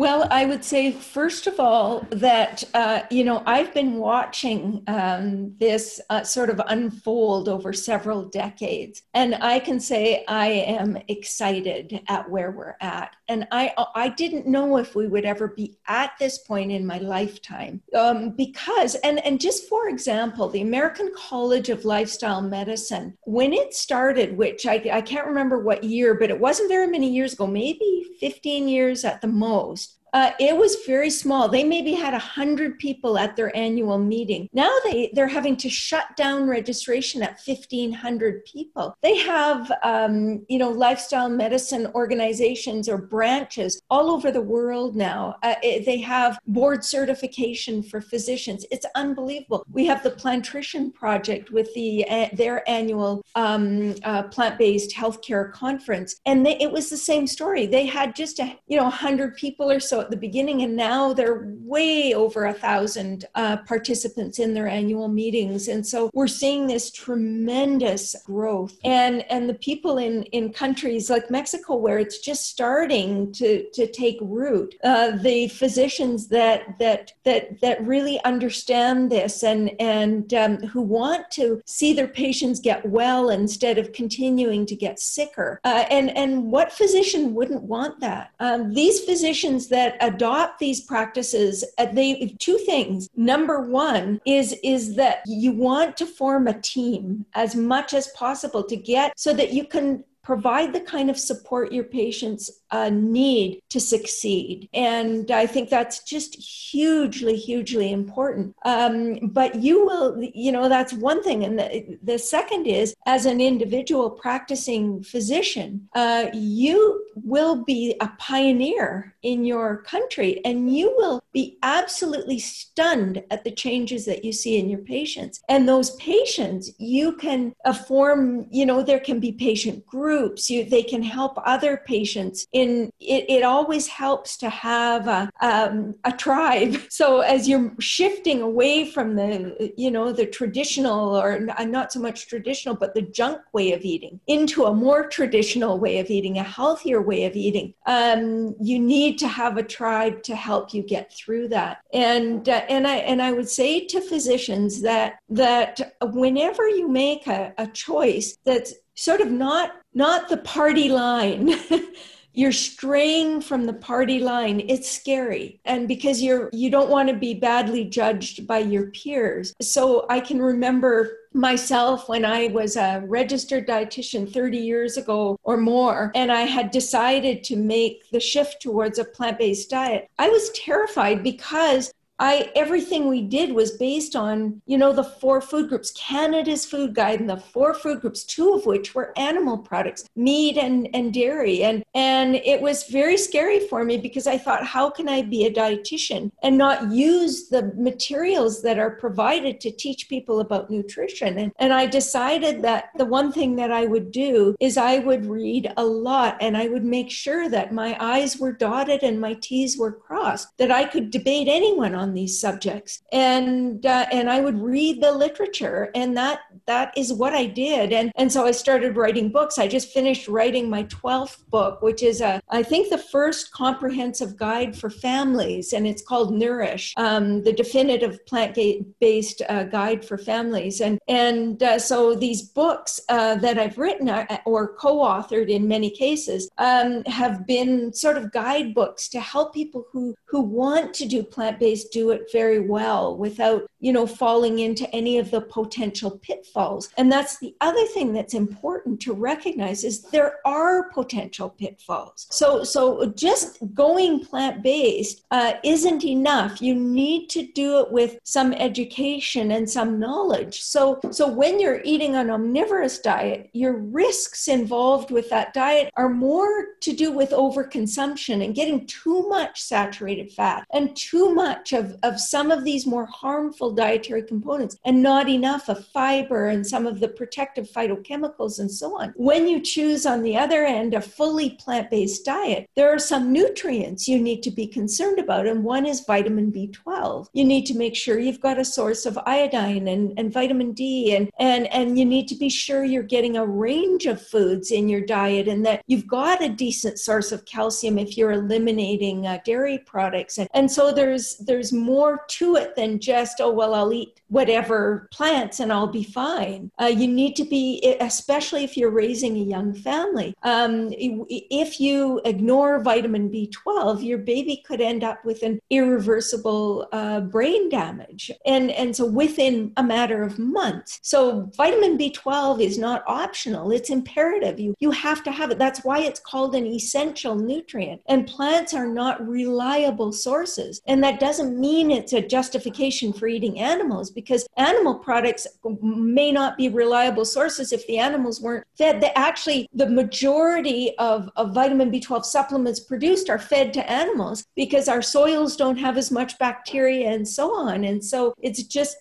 [0.00, 5.54] Well, I would say, first of all, that, uh, you know, I've been watching um,
[5.58, 9.02] this uh, sort of unfold over several decades.
[9.12, 13.14] And I can say I am excited at where we're at.
[13.28, 16.96] And I, I didn't know if we would ever be at this point in my
[16.96, 17.82] lifetime.
[17.94, 23.74] Um, because, and, and just for example, the American College of Lifestyle Medicine, when it
[23.74, 27.46] started, which I, I can't remember what year, but it wasn't very many years ago,
[27.46, 31.48] maybe 15 years at the most uh, it was very small.
[31.48, 34.48] They maybe had 100 people at their annual meeting.
[34.52, 38.96] Now they, they're having to shut down registration at 1,500 people.
[39.02, 45.36] They have, um, you know, lifestyle medicine organizations or branches all over the world now.
[45.42, 48.66] Uh, it, they have board certification for physicians.
[48.70, 49.64] It's unbelievable.
[49.70, 56.20] We have the Plantrition Project with the uh, their annual um, uh, plant-based healthcare conference,
[56.26, 57.66] and they, it was the same story.
[57.66, 61.12] They had just a, you know 100 people or so at the beginning, and now
[61.12, 65.68] they're way over a thousand uh, participants in their annual meetings.
[65.68, 68.76] And so we're seeing this tremendous growth.
[68.84, 73.86] And and the people in in countries like Mexico, where it's just starting to to
[73.90, 80.56] take root, uh, the physicians that that that that really understand this and and um,
[80.72, 85.60] who want to see their patients get well instead of continuing to get sicker.
[85.64, 88.32] Uh, and and what physician wouldn't want that?
[88.40, 93.08] Um, these physicians that that adopt these practices uh, they two things.
[93.16, 98.62] Number one is is that you want to form a team as much as possible
[98.64, 103.62] to get so that you can provide the kind of support your patients uh, need
[103.70, 104.68] to succeed.
[104.72, 108.54] And I think that's just hugely, hugely important.
[108.64, 111.44] Um, but you will, you know, that's one thing.
[111.44, 118.08] And the, the second is, as an individual practicing physician, uh, you will be a
[118.18, 124.32] pioneer in your country and you will be absolutely stunned at the changes that you
[124.32, 125.40] see in your patients.
[125.48, 130.64] And those patients, you can uh, form, you know, there can be patient groups, you,
[130.64, 132.59] they can help other patients in
[133.00, 136.76] it, it always helps to have a, um, a tribe.
[136.90, 142.26] So as you're shifting away from the you know the traditional or not so much
[142.26, 146.42] traditional but the junk way of eating into a more traditional way of eating a
[146.42, 151.12] healthier way of eating um, you need to have a tribe to help you get
[151.12, 151.78] through that.
[151.94, 157.26] And uh, and i and i would say to physicians that that whenever you make
[157.26, 161.54] a, a choice that's sort of not not the party line
[162.32, 165.60] you're straying from the party line it's scary.
[165.64, 169.54] And because you're you don't want to be badly judged by your peers.
[169.60, 175.56] So i can remember myself when I was a registered dietitian 30 years ago or
[175.56, 180.28] more, and I had decided to make the shift towards a plant based diet, I
[180.28, 185.70] was terrified because I everything we did was based on, you know, the four food
[185.70, 190.04] groups, Canada's food guide and the four food groups, two of which were animal products,
[190.14, 191.62] meat and, and dairy.
[191.62, 195.46] And and it was very scary for me because I thought, how can I be
[195.46, 201.38] a dietitian and not use the materials that are provided to teach people about nutrition?
[201.38, 205.24] And, and I decided that the one thing that I would do is I would
[205.24, 209.34] read a lot and I would make sure that my I's were dotted and my
[209.40, 213.02] T's were crossed, that I could debate anyone on these subjects.
[213.12, 217.92] And uh, and I would read the literature and that that is what I did.
[217.92, 219.58] And and so I started writing books.
[219.58, 224.36] I just finished writing my 12th book, which is a I think the first comprehensive
[224.36, 230.80] guide for families and it's called Nourish, um, the definitive plant-based uh, guide for families.
[230.80, 235.90] And and uh, so these books uh, that I've written uh, or co-authored in many
[235.90, 241.22] cases um, have been sort of guidebooks to help people who who want to do
[241.22, 246.84] plant-based do it very well without you know falling into any of the potential pitfalls.
[246.96, 252.26] And that's the other thing that's important to recognize is there are potential pitfalls.
[252.30, 252.80] So so
[253.28, 256.62] just going plant-based uh, isn't enough.
[256.62, 260.62] You need to do it with some education and some knowledge.
[260.62, 266.08] So so when you're eating an omnivorous diet your risks involved with that diet are
[266.08, 271.96] more to do with overconsumption and getting too much saturated fat and too much of,
[272.02, 276.86] of some of these more harmful dietary components and not enough of fiber and some
[276.86, 279.12] of the protective phytochemicals and so on.
[279.16, 283.32] When you choose, on the other end, a fully plant based diet, there are some
[283.32, 287.28] nutrients you need to be concerned about, and one is vitamin B12.
[287.32, 291.14] You need to make sure you've got a source of iodine and, and vitamin D,
[291.16, 294.88] and, and, and you need to be sure you're getting a range of foods in
[294.88, 299.38] your diet and that you've got a decent source of calcium if you're eliminating uh,
[299.44, 300.38] dairy products.
[300.38, 305.08] And, and so there's, there's more to it than just, oh, well, I'll eat whatever
[305.12, 306.70] plants and I'll be fine.
[306.80, 312.20] Uh, you need to be, especially if you're raising a young family, um, if you
[312.24, 318.30] ignore vitamin B12, your baby could end up with an irreversible uh, brain damage.
[318.46, 321.00] And, and so within a matter of months.
[321.02, 324.60] So vitamin B12 is not optional, it's imperative.
[324.60, 325.58] You, you have to have it.
[325.58, 328.00] That's why it's called an essential nutrient.
[328.06, 330.80] And plants are not reliable sources.
[330.86, 335.46] And that doesn't mean it's a justification for eating animals because animal products
[335.82, 339.00] may not be reliable sources if the animals weren't fed.
[339.00, 344.88] They actually, the majority of, of vitamin B12 supplements produced are fed to animals because
[344.88, 347.84] our soils don't have as much bacteria and so on.
[347.84, 348.96] And so it's just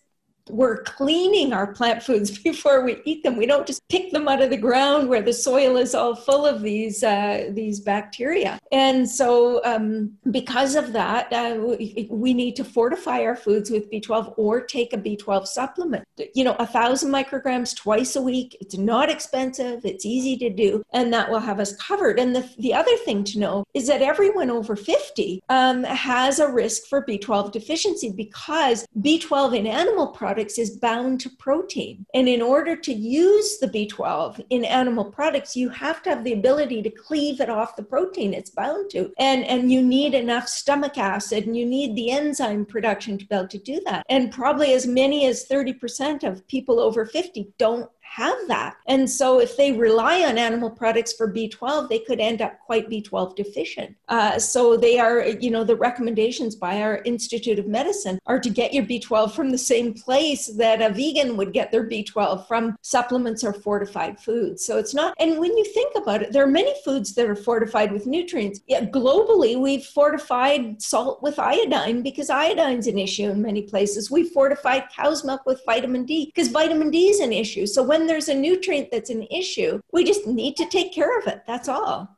[0.50, 3.38] we're cleaning our plant foods before we eat them.
[3.38, 6.46] We don't just pick them out of the ground where the soil is all full
[6.46, 8.60] of these uh, these bacteria.
[8.72, 13.92] And so, um, because of that, uh, we, we, need to fortify our foods with
[13.92, 16.06] B12 or take a B12 supplement.
[16.34, 18.56] You know, a thousand micrograms twice a week.
[18.62, 19.84] It's not expensive.
[19.84, 22.20] It's easy to do, and that will have us covered.
[22.20, 26.52] And the the other thing to know is that everyone over 50 um, has a
[26.52, 32.06] risk for B12 deficiency because B12 in animal products products is bound to protein.
[32.14, 36.32] And in order to use the B12 in animal products, you have to have the
[36.32, 39.12] ability to cleave it off the protein it's bound to.
[39.20, 43.36] And, and you need enough stomach acid and you need the enzyme production to be
[43.36, 44.06] able to do that.
[44.10, 48.76] And probably as many as 30% of people over 50 don't have that.
[48.88, 52.90] And so, if they rely on animal products for B12, they could end up quite
[52.90, 53.96] B12 deficient.
[54.08, 58.50] Uh, so, they are, you know, the recommendations by our Institute of Medicine are to
[58.50, 62.76] get your B12 from the same place that a vegan would get their B12 from
[62.82, 64.66] supplements or fortified foods.
[64.66, 67.36] So, it's not, and when you think about it, there are many foods that are
[67.36, 68.62] fortified with nutrients.
[68.68, 74.10] Yeah, globally, we've fortified salt with iodine because iodine's an issue in many places.
[74.10, 77.68] We've fortified cow's milk with vitamin D because vitamin D is an issue.
[77.68, 81.20] So, when when there's a nutrient that's an issue, we just need to take care
[81.20, 81.42] of it.
[81.46, 82.18] That's all.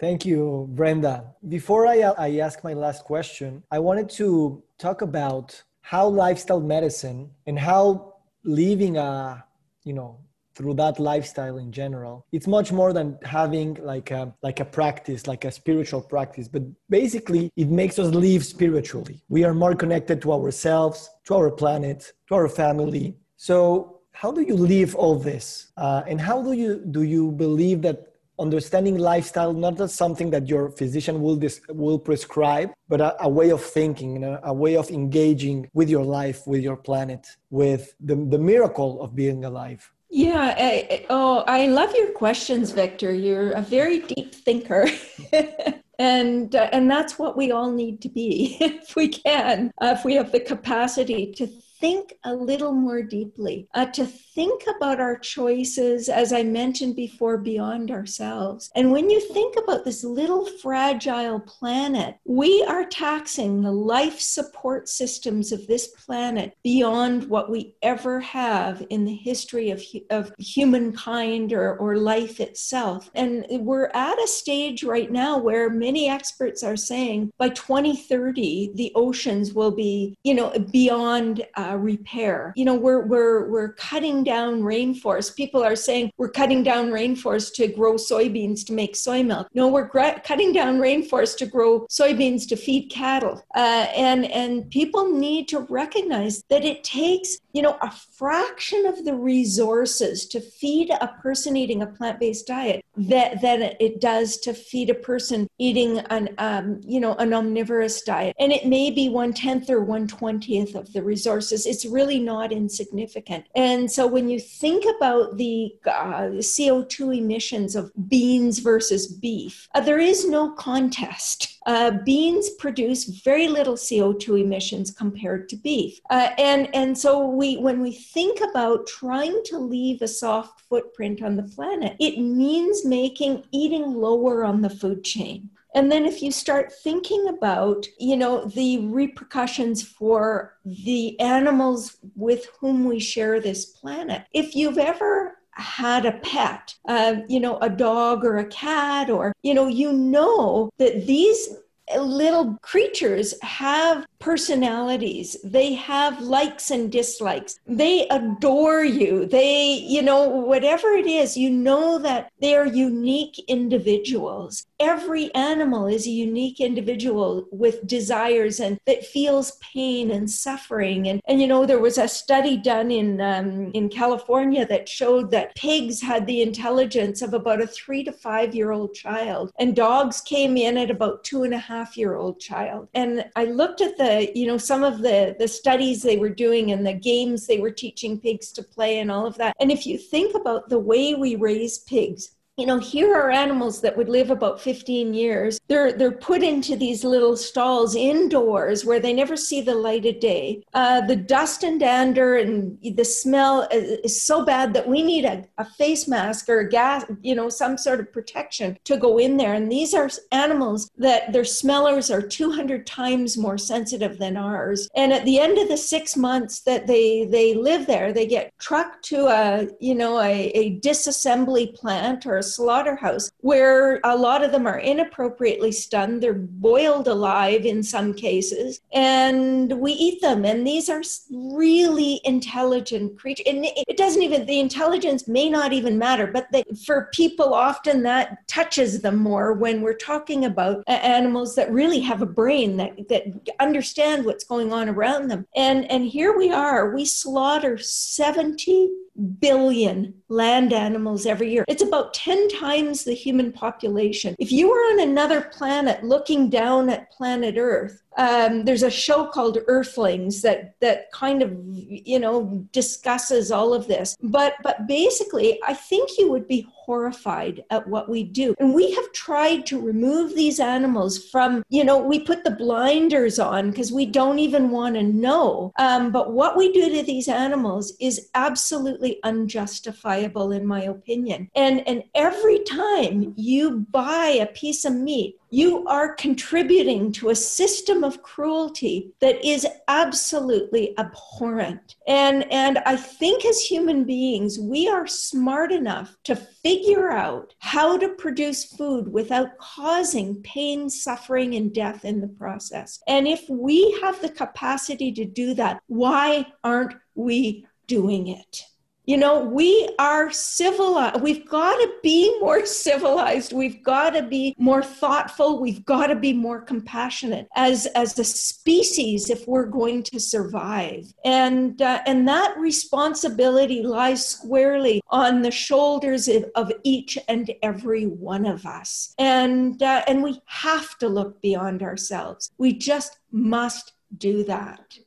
[0.00, 1.34] Thank you, Brenda.
[1.48, 7.30] Before I, I ask my last question, I wanted to talk about how lifestyle medicine
[7.46, 8.14] and how
[8.44, 9.44] living a,
[9.84, 10.18] you know,
[10.54, 15.28] through that lifestyle in general it's much more than having like a like a practice
[15.28, 20.20] like a spiritual practice but basically it makes us live spiritually we are more connected
[20.20, 25.70] to ourselves to our planet to our family so how do you live all this?
[25.76, 27.98] Uh, and how do you do you believe that
[28.40, 33.28] understanding lifestyle not just something that your physician will dis- will prescribe but a, a
[33.28, 37.22] way of thinking you know, a way of engaging with your life with your planet
[37.50, 39.82] with the, the miracle of being alive?
[40.10, 43.12] Yeah I, oh i love your questions victor.
[43.12, 44.84] You're a very deep thinker.
[46.00, 50.04] And uh, and that's what we all need to be if we can uh, if
[50.04, 51.48] we have the capacity to
[51.80, 57.38] think a little more deeply, uh, to think about our choices, as I mentioned before,
[57.38, 58.70] beyond ourselves.
[58.74, 64.88] And when you think about this little fragile planet, we are taxing the life support
[64.88, 71.52] systems of this planet beyond what we ever have in the history of, of humankind
[71.52, 73.10] or, or life itself.
[73.14, 78.92] And we're at a stage right now where many experts are saying by 2030, the
[78.94, 81.44] oceans will be, you know, beyond.
[81.56, 82.52] Uh, uh, repair.
[82.56, 85.36] You know, we're we're we're cutting down rainforest.
[85.36, 89.48] People are saying we're cutting down rainforest to grow soybeans to make soy milk.
[89.54, 93.42] No, we're gra- cutting down rainforest to grow soybeans to feed cattle.
[93.54, 99.04] Uh, and and people need to recognize that it takes you know a fraction of
[99.04, 104.52] the resources to feed a person eating a plant-based diet that that it does to
[104.52, 108.34] feed a person eating an um, you know an omnivorous diet.
[108.38, 112.52] And it may be one tenth or one twentieth of the resources it's really not
[112.52, 113.46] insignificant.
[113.54, 119.80] And so when you think about the uh, CO2 emissions of beans versus beef, uh,
[119.80, 121.58] there is no contest.
[121.66, 126.00] Uh, beans produce very little CO2 emissions compared to beef.
[126.10, 131.22] Uh, and, and so we, when we think about trying to leave a soft footprint
[131.22, 135.50] on the planet, it means making eating lower on the food chain.
[135.74, 142.46] And then if you start thinking about, you know, the repercussions for the animals with
[142.60, 147.68] whom we share this planet, if you've ever had a pet, uh, you know, a
[147.68, 151.56] dog or a cat, or, you know, you know that these
[151.96, 155.36] little creatures have personalities.
[155.44, 157.58] They have likes and dislikes.
[157.66, 159.26] They adore you.
[159.26, 164.66] They you know whatever it is you know that they're unique individuals.
[164.80, 171.08] Every animal is a unique individual with desires and that feels pain and suffering.
[171.08, 175.30] And and you know there was a study done in um, in california that showed
[175.30, 179.52] that pigs had the intelligence of about a three to five year old child.
[179.58, 182.88] And dogs came in at about two and a half year old child.
[182.94, 186.72] And i looked at the you know some of the the studies they were doing
[186.72, 189.54] and the games they were teaching pigs to play and all of that.
[189.60, 193.80] And if you think about the way we raise pigs you know here are animals
[193.80, 195.60] that would live about 15 years.
[195.68, 200.18] They're they're put into these little stalls indoors where they never see the light of
[200.18, 200.64] day.
[200.74, 205.44] Uh, the dust and dander and the smell is so bad that we need a,
[205.58, 209.36] a face mask or a gas you know some sort of protection to go in
[209.36, 209.54] there.
[209.54, 214.88] And these are animals that their smellers are 200 times more sensitive than ours.
[214.96, 218.52] And at the end of the six months that they they live there they get
[218.58, 224.44] trucked to a you know a, a disassembly plant or a slaughterhouse where a lot
[224.44, 226.22] of them are inappropriately stunned.
[226.22, 230.44] They're boiled alive in some cases, and we eat them.
[230.44, 233.46] And these are really intelligent creatures.
[233.46, 238.02] And it doesn't even, the intelligence may not even matter, but they, for people, often
[238.02, 243.08] that touches them more when we're talking about animals that really have a brain that,
[243.08, 243.24] that
[243.60, 245.46] understand what's going on around them.
[245.54, 251.64] And, and here we are, we slaughter 70 billion land animals every year.
[251.68, 254.34] It's about 10 times the human population.
[254.38, 259.26] If you were on another planet looking down at planet Earth, um, there's a show
[259.26, 264.16] called Earthlings that that kind of you know discusses all of this.
[264.22, 268.54] But but basically, I think you would be horrified at what we do.
[268.58, 273.38] And we have tried to remove these animals from you know we put the blinders
[273.38, 275.72] on because we don't even want to know.
[275.78, 281.50] Um, but what we do to these animals is absolutely unjustifiable, in my opinion.
[281.54, 287.34] And and every time you buy a piece of meat you are contributing to a
[287.34, 291.96] system of cruelty that is absolutely abhorrent.
[292.06, 297.96] And, and I think as human beings, we are smart enough to figure out how
[297.98, 303.00] to produce food without causing pain, suffering, and death in the process.
[303.06, 308.64] And if we have the capacity to do that, why aren't we doing it?
[309.08, 311.22] You know, we are civilized.
[311.22, 313.54] We've got to be more civilized.
[313.54, 315.60] We've got to be more thoughtful.
[315.62, 321.06] We've got to be more compassionate as as a species if we're going to survive.
[321.24, 328.44] And uh, and that responsibility lies squarely on the shoulders of, each and every one
[328.44, 329.14] of us.
[329.18, 332.50] And uh, and we have to look beyond ourselves.
[332.58, 334.98] We just must do that.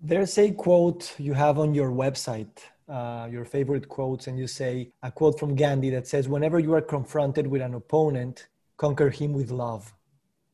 [0.00, 2.56] There's a quote you have on your website
[2.88, 6.74] uh, your favorite quotes and you say a quote from Gandhi that says, Whenever you
[6.74, 9.94] are confronted with an opponent, conquer him with love.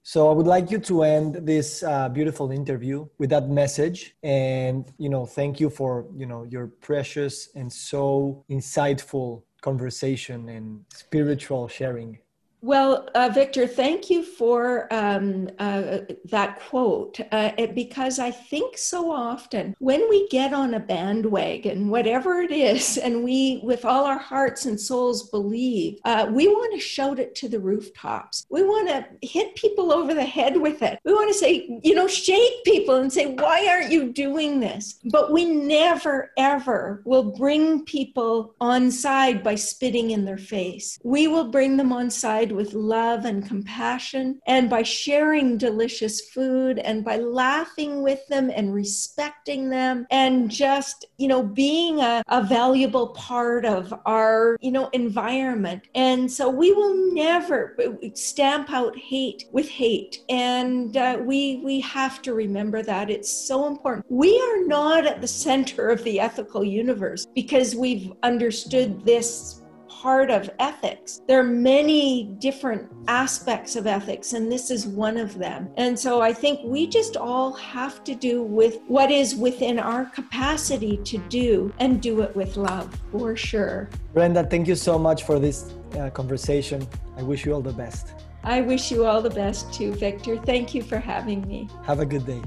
[0.03, 4.85] So I would like you to end this uh, beautiful interview with that message, and
[4.99, 11.69] you know, thank you for you know your precious and so insightful conversation and spiritual
[11.69, 12.19] sharing.
[12.65, 19.13] Well, uh, Victor, thank you for um, uh, that quote uh, because I think so
[19.13, 24.19] often when we get on a bandwagon, whatever it is, and we, with all our
[24.19, 28.47] hearts and souls, believe, uh, we want to shout it to the rooftops.
[28.49, 30.99] We want to hit people over the head with it.
[31.05, 35.01] We want to say, you know, shake people and say, why aren't you doing this?
[35.05, 40.99] But we never, ever will bring people on side by spitting in their face.
[41.05, 46.79] We will bring them on side with love and compassion, and by sharing delicious food,
[46.79, 52.43] and by laughing with them and respecting them, and just, you know, being a, a
[52.43, 55.83] valuable part of our, you know, environment.
[55.95, 57.77] And so we will never
[58.15, 60.21] stamp out hate with hate.
[60.29, 63.11] And uh, we, we have to remember that.
[63.11, 64.07] It's so important.
[64.09, 69.63] We are not at the center of the ethical universe because we've understood this
[70.05, 71.23] part of ethics.
[71.27, 75.71] There are many different aspects of ethics, and this is one of them.
[75.79, 80.05] And so I think we just all have to do with what is within our
[80.05, 83.89] capacity to do and do it with love for sure.
[84.13, 86.87] Brenda, thank you so much for this uh, conversation.
[87.17, 88.09] I wish you all the best.
[88.43, 90.37] I wish you all the best too, Victor.
[90.37, 91.67] Thank you for having me.
[91.87, 92.43] Have a good day.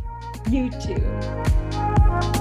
[0.47, 2.36] You too.